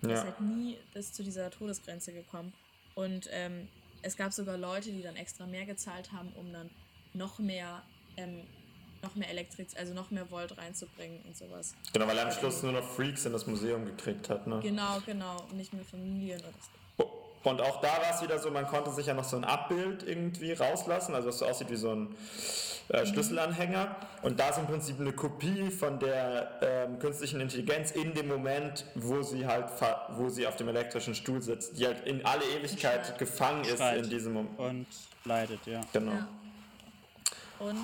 [0.02, 0.08] Ja.
[0.08, 2.52] Er ist halt nie bis zu dieser Todesgrenze gekommen.
[2.94, 3.68] Und ähm,
[4.02, 6.70] es gab sogar Leute, die dann extra mehr gezahlt haben, um dann
[7.14, 7.82] noch mehr,
[8.16, 8.42] ähm,
[9.02, 11.74] noch mehr Elektrik, also noch mehr Volt reinzubringen und sowas.
[11.92, 14.60] Genau, weil er am Schluss nur noch Freaks in das Museum gekriegt hat, ne?
[14.62, 16.81] Genau, genau, und nicht mehr Familien oder so.
[17.44, 20.06] Und auch da war es wieder so, man konnte sich ja noch so ein Abbild
[20.06, 22.14] irgendwie rauslassen, also was so aussieht wie so ein
[22.88, 23.96] äh, Schlüsselanhänger.
[24.22, 28.84] Und da ist im Prinzip eine Kopie von der ähm, künstlichen Intelligenz in dem Moment,
[28.94, 29.66] wo sie halt,
[30.10, 34.04] wo sie auf dem elektrischen Stuhl sitzt, die halt in alle Ewigkeit gefangen ist Schreit.
[34.04, 34.58] in diesem Moment.
[34.58, 34.86] Und
[35.24, 35.80] leidet, ja.
[35.92, 36.12] Genau.
[36.12, 36.28] Ja.
[37.58, 37.78] Und,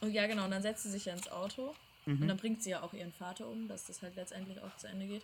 [0.00, 1.74] und ja, genau, und dann setzt sie sich ja ins Auto.
[2.06, 2.22] Mhm.
[2.22, 4.86] Und dann bringt sie ja auch ihren Vater um, dass das halt letztendlich auch zu
[4.88, 5.22] Ende geht.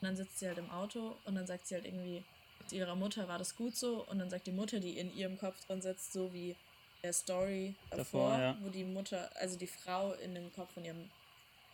[0.00, 2.24] Und dann sitzt sie halt im Auto und dann sagt sie halt irgendwie,
[2.70, 4.04] ihrer Mutter war das gut so.
[4.08, 6.54] Und dann sagt die Mutter, die in ihrem Kopf drin sitzt, so wie
[7.02, 8.56] der Story davor, davor ja.
[8.60, 11.10] wo die Mutter, also die Frau in dem Kopf von ihrem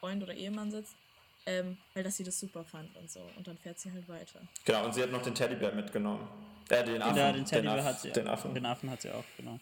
[0.00, 0.94] Freund oder Ehemann sitzt,
[1.46, 3.20] ähm, halt, dass sie das super fand und so.
[3.36, 4.40] Und dann fährt sie halt weiter.
[4.64, 6.26] Genau, und sie hat noch den Teddybär mitgenommen.
[6.68, 7.16] Äh, den Affen.
[7.16, 8.10] Ja, den Teddybär den hat sie.
[8.10, 8.54] Den Affen.
[8.54, 9.58] Den Affen hat sie auch, genau.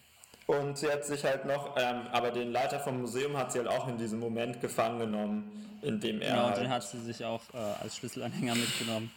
[0.47, 3.69] Und sie hat sich halt noch, ähm, aber den Leiter vom Museum hat sie halt
[3.69, 6.31] auch in diesem Moment gefangen genommen, in dem er.
[6.31, 9.11] Genau, halt den hat sie sich auch äh, als Schlüsselanhänger mitgenommen.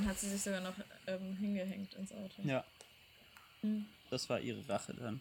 [0.00, 0.74] Und hat sie sich sogar noch
[1.06, 2.42] ähm, hingehängt ins Auto.
[2.42, 2.64] Ja.
[3.60, 3.86] Hm.
[4.10, 5.20] Das war ihre Rache dann.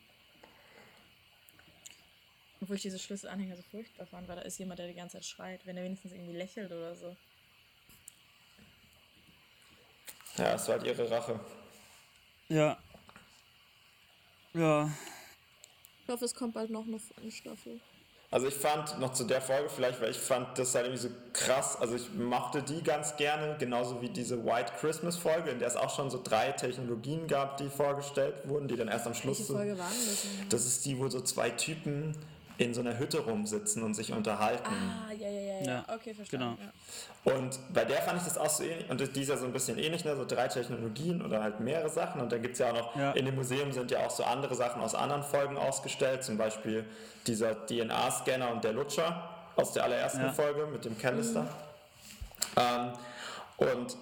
[2.59, 5.25] Obwohl ich diese Schlüsselanhänger so furchtbar fand, weil da ist jemand, der die ganze Zeit
[5.25, 7.15] schreit, wenn er wenigstens irgendwie lächelt oder so.
[10.37, 11.39] Ja, es war halt ihre Rache.
[12.49, 12.77] Ja.
[14.53, 14.89] Ja.
[16.03, 17.79] Ich hoffe, es kommt bald noch eine Staffel.
[18.33, 21.09] Also ich fand noch zu der Folge vielleicht, weil ich fand das halt irgendwie so
[21.33, 25.67] krass, also ich mochte die ganz gerne, genauso wie diese White Christmas Folge, in der
[25.67, 29.37] es auch schon so drei Technologien gab, die vorgestellt wurden, die dann erst am Schluss
[29.37, 30.25] Welche Folge waren das?
[30.49, 32.17] Das ist die, wo so zwei Typen
[32.57, 34.65] in so einer Hütte rumsitzen und sich unterhalten.
[34.65, 35.85] Ah, ja, ja, ja, ja.
[35.93, 36.57] okay, verstanden.
[36.57, 37.33] Genau.
[37.33, 37.33] Ja.
[37.33, 39.53] Und bei der fand ich das auch so ähnlich, und die ist ja so ein
[39.53, 40.15] bisschen ähnlich, ne?
[40.15, 42.21] so drei Technologien oder halt mehrere Sachen.
[42.21, 43.11] Und dann gibt es ja auch noch, ja.
[43.11, 46.85] in dem Museum sind ja auch so andere Sachen aus anderen Folgen ausgestellt, zum Beispiel
[47.27, 50.33] dieser DNA-Scanner und der Lutscher aus der allerersten ja.
[50.33, 51.43] Folge mit dem Callister.
[51.43, 51.47] Mhm.
[52.57, 52.93] Ähm,
[53.57, 53.97] und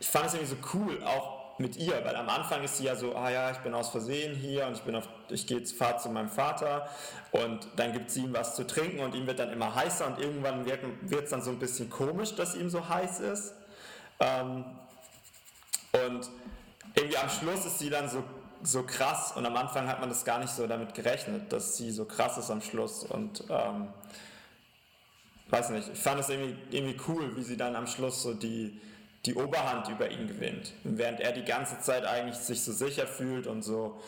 [0.00, 2.96] ich fand es irgendwie so cool, auch mit ihr, weil am Anfang ist sie ja
[2.96, 5.74] so, ah ja, ich bin aus Versehen hier und ich bin auf, ich gehe jetzt
[5.74, 6.88] Fahrt zu meinem Vater
[7.30, 10.18] und dann gibt sie ihm was zu trinken und ihm wird dann immer heißer und
[10.18, 13.54] irgendwann wird es dann so ein bisschen komisch, dass ihm so heiß ist.
[14.20, 14.64] Ähm,
[15.92, 16.28] und
[16.94, 18.22] irgendwie am Schluss ist sie dann so,
[18.62, 21.90] so krass und am Anfang hat man das gar nicht so damit gerechnet, dass sie
[21.90, 23.88] so krass ist am Schluss und ähm,
[25.50, 28.80] weiß nicht, ich fand es irgendwie, irgendwie cool, wie sie dann am Schluss so die,
[29.24, 30.72] die Oberhand über ihn gewinnt.
[30.82, 34.00] Während er die ganze Zeit eigentlich sich so sicher fühlt und so,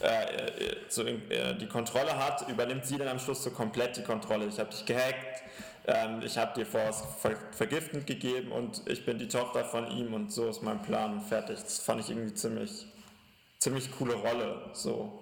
[0.00, 4.02] äh, äh so äh, die Kontrolle hat, übernimmt sie dann am Schluss so komplett die
[4.02, 4.46] Kontrolle.
[4.46, 5.42] Ich habe dich gehackt,
[5.86, 10.14] ähm, ich habe dir vor ver vergiftend gegeben und ich bin die Tochter von ihm
[10.14, 11.60] und so ist mein Plan und fertig.
[11.60, 12.86] Das fand ich irgendwie ziemlich,
[13.58, 14.70] ziemlich coole Rolle.
[14.74, 15.21] So.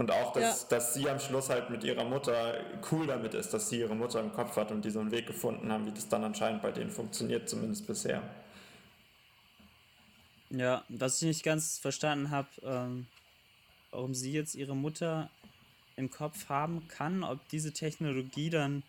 [0.00, 0.68] Und auch, dass, ja.
[0.70, 2.54] dass sie am Schluss halt mit ihrer Mutter
[2.90, 5.26] cool damit ist, dass sie ihre Mutter im Kopf hat und die so einen Weg
[5.26, 8.22] gefunden haben, wie das dann anscheinend bei denen funktioniert, zumindest bisher.
[10.48, 13.08] Ja, was ich nicht ganz verstanden habe, ähm,
[13.90, 15.28] warum sie jetzt ihre Mutter
[15.96, 18.82] im Kopf haben kann, ob diese Technologie dann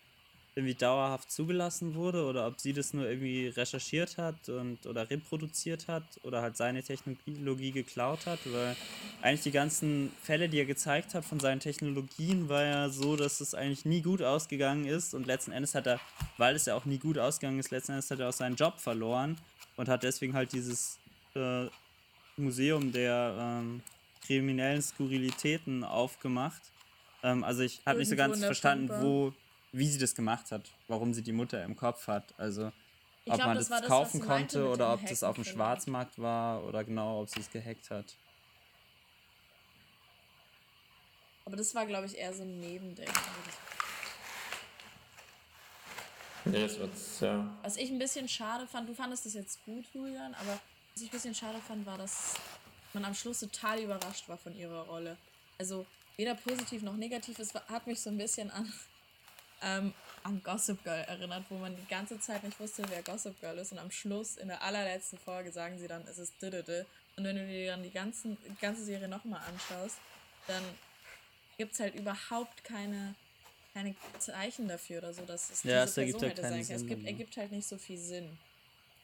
[0.54, 5.88] irgendwie dauerhaft zugelassen wurde oder ob sie das nur irgendwie recherchiert hat und oder reproduziert
[5.88, 8.76] hat oder halt seine Technologie geklaut hat, weil
[9.22, 13.40] eigentlich die ganzen Fälle, die er gezeigt hat von seinen Technologien, war ja so, dass
[13.40, 16.00] es eigentlich nie gut ausgegangen ist und letzten Endes hat er,
[16.36, 18.78] weil es ja auch nie gut ausgegangen ist, letzten Endes hat er auch seinen Job
[18.78, 19.38] verloren
[19.76, 20.98] und hat deswegen halt dieses
[21.34, 21.66] äh,
[22.36, 23.82] Museum der ähm,
[24.26, 26.60] kriminellen Skurrilitäten aufgemacht.
[27.22, 29.32] Ähm, also ich habe nicht so ganz verstanden, wo,
[29.72, 32.34] wie sie das gemacht hat, warum sie die Mutter im Kopf hat.
[32.38, 32.70] Also
[33.24, 36.18] ich ob glaub, man das, das kaufen das, konnte oder ob das auf dem Schwarzmarkt
[36.20, 38.16] war oder genau, ob sie es gehackt hat.
[41.44, 43.08] Aber das war, glaube ich, eher so ein Nebending.
[46.44, 47.56] Nee, das wird's, ja.
[47.62, 50.58] Was ich ein bisschen schade fand, du fandest das jetzt gut, Julian, aber
[50.92, 52.34] was ich ein bisschen schade fand, war, dass
[52.92, 55.16] man am Schluss total überrascht war von ihrer Rolle.
[55.58, 57.38] Also weder positiv noch negativ.
[57.38, 58.72] Es hat mich so ein bisschen an,
[59.62, 59.92] ähm,
[60.24, 63.72] an Gossip Girl erinnert, wo man die ganze Zeit nicht wusste, wer Gossip Girl ist.
[63.72, 66.86] Und am Schluss, in der allerletzten Folge, sagen sie dann, es ist Didede.
[67.16, 69.96] Und wenn du dir dann die, ganzen, die ganze Serie nochmal anschaust,
[70.46, 70.62] dann
[71.58, 73.14] gibt es halt überhaupt keine,
[73.74, 76.80] keine Zeichen dafür oder so, dass es ja, diese es Person halt hätte sein können.
[76.80, 78.38] Es gibt, ergibt halt nicht so viel Sinn.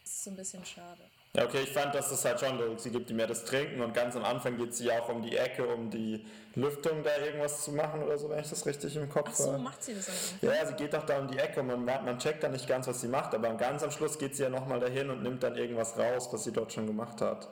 [0.02, 1.02] Das ist so ein bisschen schade.
[1.34, 3.92] Ja, okay, ich fand, dass das halt schon, sie gibt ihm mehr das Trinken und
[3.92, 6.24] ganz am Anfang geht sie auch um die Ecke, um die
[6.54, 9.50] Lüftung da irgendwas zu machen oder so, wenn ich das richtig im Kopf habe.
[9.50, 10.42] Ach so, macht sie das eigentlich?
[10.42, 12.86] Ja, sie geht doch da um die Ecke und man, man checkt dann nicht ganz,
[12.88, 15.56] was sie macht, aber ganz am Schluss geht sie ja nochmal dahin und nimmt dann
[15.56, 17.48] irgendwas raus, was sie dort schon gemacht hat.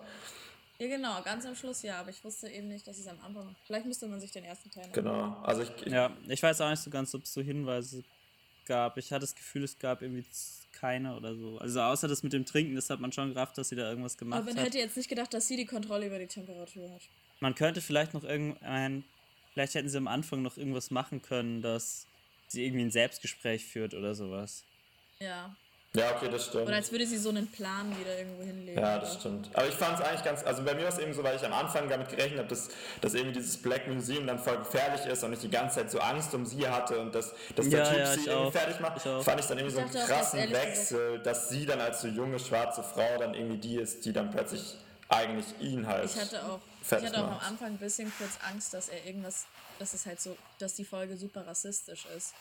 [0.79, 3.21] Ja, genau, ganz am Schluss ja, aber ich wusste eben nicht, dass sie es am
[3.21, 3.57] Anfang macht.
[3.67, 5.93] Vielleicht müsste man sich den ersten Teil Genau, also ich, ich.
[5.93, 8.05] Ja, ich weiß auch nicht so ganz, ob es so Hinweise
[8.67, 8.99] gab.
[8.99, 10.27] Ich hatte das Gefühl, es gab irgendwie
[10.77, 11.59] keine oder so.
[11.59, 14.17] Also außer das mit dem Trinken, das hat man schon gerafft, dass sie da irgendwas
[14.17, 14.43] gemacht hat.
[14.43, 14.67] Aber man hat.
[14.67, 17.03] hätte jetzt nicht gedacht, dass sie die Kontrolle über die Temperatur hat.
[17.41, 19.05] Man könnte vielleicht noch irgendein,
[19.53, 22.07] vielleicht hätten sie am Anfang noch irgendwas machen können, dass
[22.49, 24.65] sie irgendwie ein Selbstgespräch führt oder sowas.
[25.19, 25.57] Ja.
[25.97, 26.67] Ja, okay, das stimmt.
[26.67, 28.79] Oder als würde sie so einen Plan wieder irgendwo hinlegen.
[28.79, 29.21] Ja, das oder?
[29.21, 29.51] stimmt.
[29.55, 31.45] Aber ich fand es eigentlich ganz, also bei mir war es eben so, weil ich
[31.45, 32.69] am Anfang damit gerechnet habe, dass,
[33.01, 35.99] dass irgendwie dieses Black Museum dann voll gefährlich ist und ich die ganze Zeit so
[35.99, 38.53] Angst um sie hatte und dass, dass der ja, Typ ja, sie irgendwie auch.
[38.53, 41.65] fertig macht, ich fand ich dann irgendwie ich so einen krassen auch, Wechsel, dass sie
[41.65, 44.77] dann als so junge schwarze Frau dann irgendwie die ist, die dann plötzlich
[45.09, 46.05] eigentlich ihn halt.
[46.05, 49.47] Ich hatte auch, ich hatte auch am Anfang ein bisschen kurz Angst, dass er irgendwas
[49.79, 52.35] dass es halt so, dass die Folge super rassistisch ist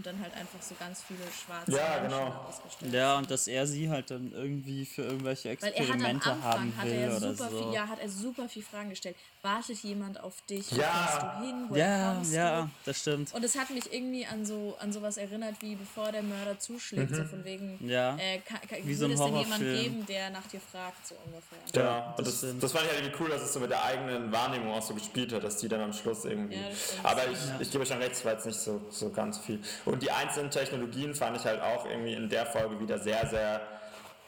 [0.00, 2.46] und dann halt einfach so ganz viele schwarze ja, Menschen genau.
[2.48, 6.26] ausgestellt Ja, und dass er sie halt dann irgendwie für irgendwelche Experimente Weil er hat
[6.26, 7.64] am Anfang, haben will hat er super oder so.
[7.64, 9.16] Viel, ja, hat er super viel Fragen gestellt.
[9.42, 10.70] Wartet jemand auf dich?
[10.70, 10.78] Ja.
[10.78, 11.66] Wo kommst du hin?
[11.68, 12.70] Woher ja, ja, du?
[12.86, 13.34] das stimmt.
[13.34, 17.10] Und es hat mich irgendwie an so an sowas erinnert, wie bevor der Mörder zuschlägt,
[17.10, 17.16] mhm.
[17.16, 18.16] so von wegen, ja.
[18.16, 21.14] äh, kann, kann, wie so ein es denn jemand geben, der nach dir fragt, so
[21.26, 21.82] ungefähr.
[21.82, 23.84] Ja, und das, das, das fand ich halt irgendwie cool, dass es so mit der
[23.84, 26.56] eigenen Wahrnehmung auch so gespielt hat, dass die dann am Schluss irgendwie.
[26.56, 26.70] Ja,
[27.02, 27.60] aber ich, ja.
[27.60, 29.60] ich gebe schon recht, es war jetzt nicht so, so ganz viel.
[29.84, 33.60] Und die einzelnen Technologien fand ich halt auch irgendwie in der Folge wieder sehr, sehr.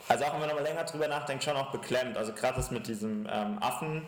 [0.08, 2.16] Also auch wenn man nochmal länger drüber nachdenkt, schon auch beklemmt.
[2.16, 4.06] Also gerade das mit diesem ähm, Affen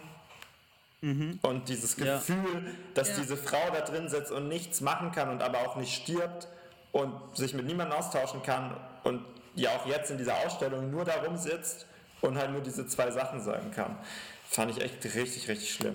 [1.01, 1.39] mhm.
[1.43, 2.73] und dieses Gefühl, ja.
[2.95, 3.17] dass ja.
[3.19, 6.49] diese Frau da drin sitzt und nichts machen kann und aber auch nicht stirbt
[6.93, 9.25] und sich mit niemandem austauschen kann und
[9.55, 11.87] ja auch jetzt in dieser Ausstellung nur darum sitzt
[12.21, 13.97] und halt nur diese zwei Sachen sagen kann.
[14.49, 15.95] Fand ich echt richtig, richtig schlimm.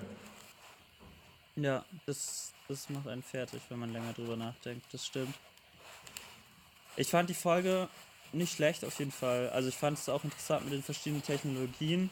[1.56, 4.86] Ja, das das macht einen fertig, wenn man länger drüber nachdenkt.
[4.94, 5.34] Das stimmt.
[7.00, 7.88] Ich fand die Folge
[8.34, 9.50] nicht schlecht auf jeden Fall.
[9.52, 12.10] Also ich fand es auch interessant mit den verschiedenen Technologien.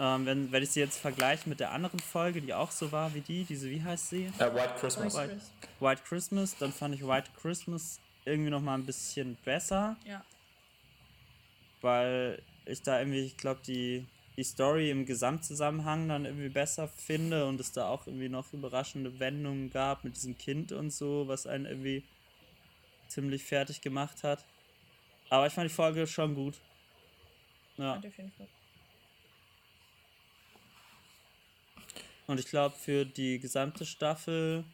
[0.00, 3.14] Ähm, wenn, wenn ich sie jetzt vergleiche mit der anderen Folge, die auch so war
[3.14, 4.32] wie die, diese, wie heißt sie?
[4.40, 5.14] Uh, White Christmas.
[5.14, 5.40] White,
[5.78, 9.96] White, Christmas, dann fand ich White Christmas irgendwie noch mal ein bisschen besser.
[10.04, 10.24] Ja.
[11.80, 14.04] weil ich da irgendwie, ich glaube, die,
[14.36, 19.20] die Story im Gesamtzusammenhang dann irgendwie besser finde und es da auch irgendwie noch überraschende
[19.20, 22.02] Wendungen gab mit diesem Kind und so, was einen irgendwie
[23.10, 24.44] ziemlich fertig gemacht hat.
[25.28, 26.58] Aber ich fand die Folge schon gut.
[27.76, 28.00] Ja.
[32.26, 34.64] Und ich glaube, für die gesamte Staffel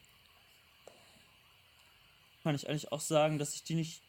[2.43, 4.03] kann ich eigentlich auch sagen, dass ich die nicht,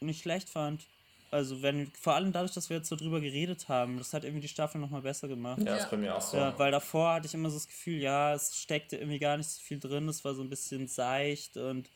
[0.00, 0.86] nicht schlecht fand.
[1.30, 4.42] Also wenn, vor allem dadurch, dass wir jetzt so drüber geredet haben, das hat irgendwie
[4.42, 5.62] die Staffel nochmal besser gemacht.
[5.62, 5.76] Ja, Ja.
[5.76, 6.36] ist bei mir auch so.
[6.36, 9.48] Ja, weil davor hatte ich immer so das Gefühl, ja, es steckte irgendwie gar nicht
[9.48, 11.88] so viel drin, es war so ein bisschen seicht und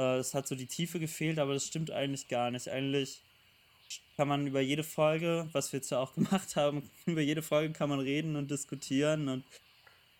[0.00, 2.68] es hat so die Tiefe gefehlt, aber das stimmt eigentlich gar nicht.
[2.68, 3.20] Eigentlich
[4.16, 7.72] kann man über jede Folge, was wir jetzt ja auch gemacht haben, über jede Folge
[7.72, 9.44] kann man reden und diskutieren und,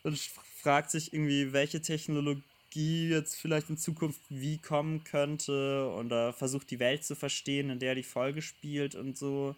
[0.02, 6.32] und fragt sich irgendwie, welche Technologie jetzt vielleicht in Zukunft wie kommen könnte und äh,
[6.32, 9.54] versucht die Welt zu verstehen, in der die Folge spielt und so.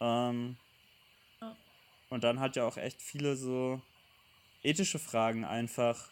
[0.00, 0.56] Ähm,
[2.08, 3.80] und dann hat ja auch echt viele so
[4.62, 6.10] ethische Fragen einfach,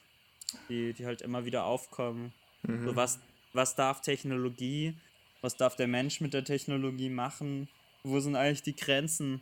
[0.68, 2.32] die, die halt immer wieder aufkommen.
[2.62, 3.18] So was,
[3.52, 4.94] was darf Technologie?
[5.42, 7.68] Was darf der Mensch mit der Technologie machen?
[8.04, 9.40] Wo sind eigentlich die Grenzen,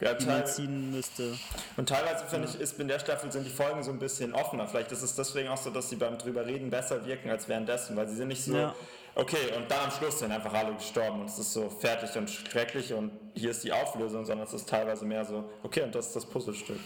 [0.00, 1.36] Ja, die man ziehen müsste?
[1.76, 4.66] Und teilweise finde ich, ist in der Staffel sind die Folgen so ein bisschen offener.
[4.66, 7.96] Vielleicht ist es deswegen auch so, dass sie beim drüber reden besser wirken als währenddessen,
[7.96, 8.74] weil sie sind nicht so, Ja.
[9.14, 12.30] okay, und dann am Schluss sind einfach alle gestorben und es ist so fertig und
[12.30, 16.08] schrecklich und hier ist die Auflösung, sondern es ist teilweise mehr so, okay, und das
[16.08, 16.80] ist das Puzzlestück.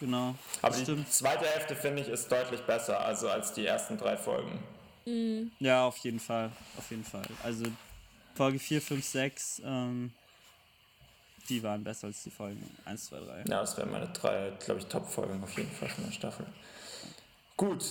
[0.00, 0.34] Genau.
[0.62, 1.12] Aber die stimmt.
[1.12, 4.58] zweite Hälfte finde ich ist deutlich besser, also als die ersten drei Folgen.
[5.58, 6.50] Ja, auf jeden Fall.
[6.78, 7.22] Auf jeden Fall.
[7.42, 7.64] Also
[8.34, 10.12] Folge 4, 5, 6, ähm,
[11.48, 13.38] die waren besser als die Folgen 1, 2, 3.
[13.48, 16.46] Ja, das wären meine drei, glaube ich, Top-Folgen auf jeden Fall von der Staffel.
[17.56, 17.84] Gut.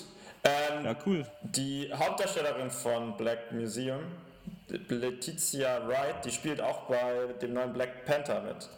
[0.44, 1.30] Ähm, Ja, cool.
[1.44, 4.02] Die Hauptdarstellerin von Black Museum,
[4.88, 8.70] Letizia Wright, die spielt auch bei dem neuen Black Panther mit.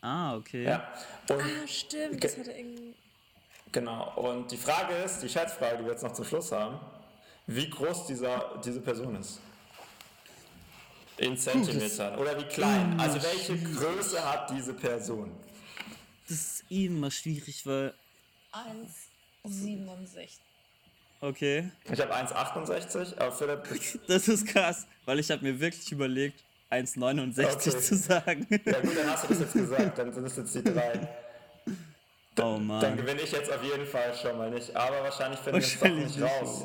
[0.00, 0.64] Ah, okay.
[0.64, 0.88] Ja.
[1.30, 2.20] Und Ah, stimmt.
[2.20, 2.94] Ge- Das hatte irgendwie.
[3.70, 4.12] genau.
[4.16, 6.78] Und die Frage ist, die Schätzfrage, die wir jetzt noch zum Schluss haben,
[7.46, 9.40] wie groß dieser, diese Person ist.
[11.16, 12.18] In Zentimetern.
[12.18, 12.98] Oder wie klein.
[12.98, 15.30] Also welche Größe hat diese Person?
[16.28, 17.94] Das ist immer schwierig, weil.
[19.44, 20.28] 1,67.
[21.20, 21.70] Okay.
[21.90, 23.62] Ich habe 1,68, aber Philipp.
[24.08, 27.80] Das ist krass, weil ich habe mir wirklich überlegt, 1,69 Okay.
[27.80, 28.46] zu sagen.
[28.64, 31.08] Ja gut, dann hast du das jetzt gesagt, dann sind es jetzt die drei.
[31.66, 31.72] oh
[32.34, 32.96] Dann Mann.
[32.96, 35.88] gewinne ich jetzt auf jeden Fall schon mal nicht, aber wahrscheinlich finden wir es doch
[35.88, 36.64] nicht nicht, raus.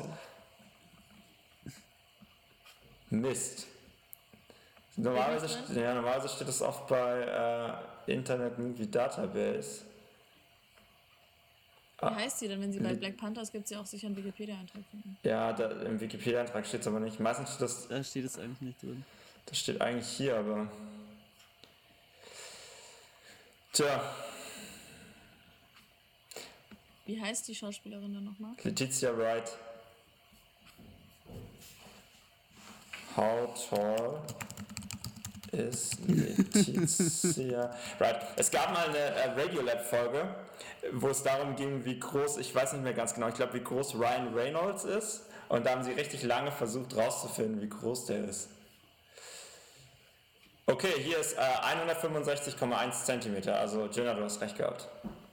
[3.10, 3.66] Mist.
[4.96, 9.82] Normalerweise, ja, normalerweise steht es oft bei äh, Internet Movie Database.
[12.00, 12.14] Wie Ah.
[12.14, 14.82] heißt sie denn, wenn sie bei Black Panthers gibt es ja auch sicher einen Wikipedia-Eintrag
[14.94, 15.30] ihr.
[15.30, 17.20] Ja, da, im Wikipedia-Eintrag steht es aber nicht.
[17.20, 19.04] Meistens steht das, Da steht es eigentlich nicht drin.
[19.46, 20.66] das steht eigentlich hier, aber.
[23.72, 24.02] Tja,
[27.06, 28.52] Wie heißt die Schauspielerin denn nochmal?
[28.62, 29.50] Letizia Wright.
[33.16, 34.22] How tall
[35.52, 38.22] is Letizia Wright?
[38.36, 40.34] Es gab mal eine äh, Radiolab-Folge,
[40.92, 43.64] wo es darum ging, wie groß, ich weiß nicht mehr ganz genau, ich glaube, wie
[43.64, 45.22] groß Ryan Reynolds ist.
[45.48, 48.48] Und da haben sie richtig lange versucht rauszufinden, wie groß der ist.
[50.66, 53.58] Okay, hier ist äh, 165,1 Zentimeter.
[53.58, 54.88] Also, Jenna, du hast recht gehabt.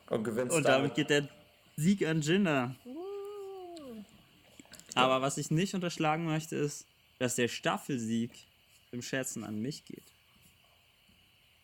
[0.10, 1.28] Und gewinnst Und damit geht der
[1.76, 2.74] Sieg an Jinder.
[4.96, 6.88] Aber was ich nicht unterschlagen möchte, ist,
[7.20, 8.32] dass der Staffelsieg
[8.92, 10.04] im Schätzen an mich geht.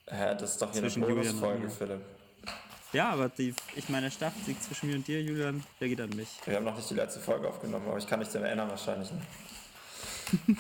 [0.07, 1.69] Hä, das ist doch hier eine Zwischen und Bonusfolge.
[1.69, 2.01] Philipp.
[2.91, 6.09] Ja, aber die, ich meine, der Staffelsieg zwischen mir und dir, Julian, der geht an
[6.11, 6.27] mich.
[6.45, 9.09] Wir haben noch nicht die letzte Folge aufgenommen, aber ich kann mich daran erinnern wahrscheinlich.
[9.11, 9.21] Ne?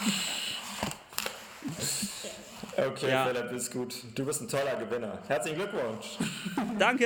[2.75, 3.27] Okay, Ja.
[3.27, 4.03] Philipp, ist gut.
[4.15, 5.19] Du bist ein toller Gewinner.
[5.27, 6.17] Herzlichen Glückwunsch.
[6.79, 7.05] Danke!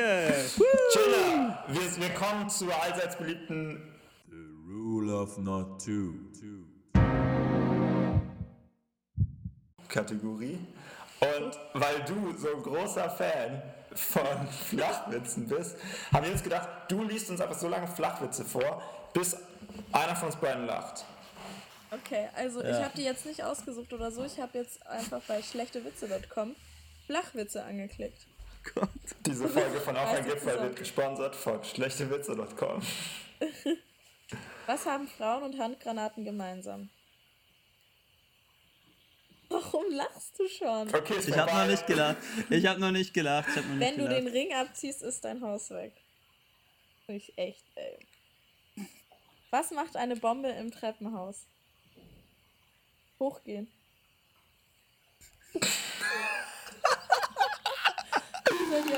[0.94, 3.82] Chilla, wir, wir kommen zur allseits beliebten
[4.30, 4.36] The
[4.72, 6.14] rule of not two.
[9.88, 10.60] Kategorie.
[11.20, 13.62] Und weil du so ein großer Fan
[13.94, 15.78] von Flachwitzen bist,
[16.14, 18.82] haben wir uns gedacht, du liest uns einfach so lange Flachwitze vor,
[19.14, 19.36] bis
[19.92, 21.06] einer von uns beiden lacht.
[21.90, 22.70] Okay, also Ja.
[22.70, 24.24] ich habe die jetzt nicht ausgesucht oder so.
[24.26, 26.56] Ich habe jetzt einfach bei schlechtewitze.com
[27.08, 28.28] Flachwitze angeklickt.
[29.26, 32.82] Diese Folge von Auf ein Gipfel wird gesponsert von schlechtewitze.com.
[34.66, 36.90] Was haben Frauen und Handgranaten gemeinsam?
[39.78, 40.94] Warum lachst du schon?
[40.96, 42.18] Okay, ist Ich habe noch nicht gelacht.
[42.50, 43.48] Ich habe noch nicht gelacht.
[43.56, 44.18] Noch nicht Wenn du gelacht.
[44.18, 45.94] den Ring abziehst, ist dein Haus weg.
[47.08, 48.00] Ich echt, ey.
[49.52, 51.46] Was macht eine Bombe im Treppenhaus?
[53.20, 53.68] Hochgehen.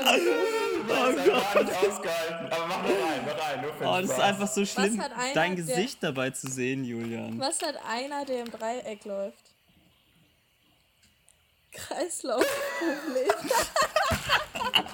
[1.76, 2.46] ausgehalten.
[2.52, 5.00] Aber mach mal rein, mach rein, nur für den Oh, das ist einfach so schlimm,
[5.00, 7.38] einer, dein der- Gesicht dabei zu sehen, Julian.
[7.38, 9.49] Was hat einer, der im Dreieck läuft?
[11.72, 13.30] Kreislaufproblem.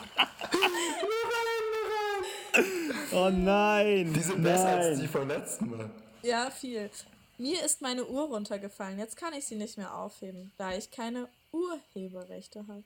[3.12, 4.12] Oh nein!
[4.12, 5.90] Die sind besser als die vom letzten Mal.
[6.22, 6.90] Ja, viel.
[7.38, 8.98] Mir ist meine Uhr runtergefallen.
[8.98, 12.84] Jetzt kann ich sie nicht mehr aufheben, da ich keine Urheberrechte habe.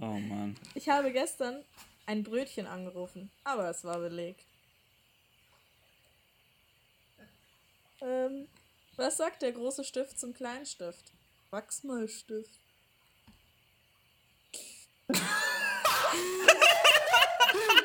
[0.00, 0.56] Oh Mann.
[0.74, 1.64] Ich habe gestern
[2.06, 4.44] ein Brötchen angerufen, aber es war belegt.
[8.00, 8.48] Ähm,
[9.00, 11.12] was sagt der große Stift zum kleinen Stift?
[11.50, 12.50] Wachsmalstift.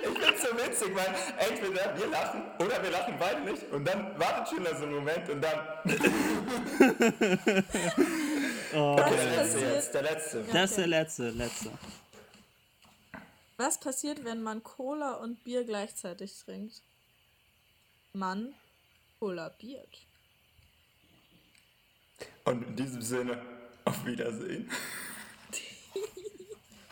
[0.03, 1.15] Ich find's so witzig, weil
[1.49, 5.29] entweder wir lachen oder wir lachen beide nicht und dann wartet Schüler so einen Moment
[5.29, 5.59] und dann.
[8.73, 10.43] Oh, Was Der letzte passiert, jetzt, der letzte.
[10.51, 11.71] das ist der letzte, letzte.
[13.55, 16.81] was passiert, wenn man Cola und Bier gleichzeitig trinkt?
[18.11, 18.53] Man
[19.19, 19.87] kollabiert.
[22.45, 23.37] Und in diesem Sinne,
[23.85, 24.69] auf Wiedersehen.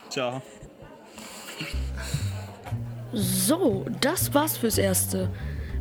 [0.10, 0.42] Ciao.
[3.12, 5.30] So, das war's fürs Erste.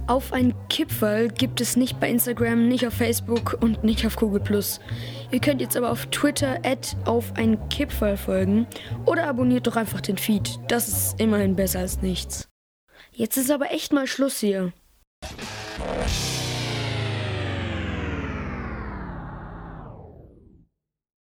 [0.07, 4.43] Auf ein Kipferl gibt es nicht bei Instagram, nicht auf Facebook und nicht auf Google+.
[5.31, 8.67] Ihr könnt jetzt aber auf Twitter at auf ein Kipferl folgen
[9.07, 10.59] oder abonniert doch einfach den Feed.
[10.69, 12.49] Das ist immerhin besser als nichts.
[13.13, 14.73] Jetzt ist aber echt mal Schluss hier.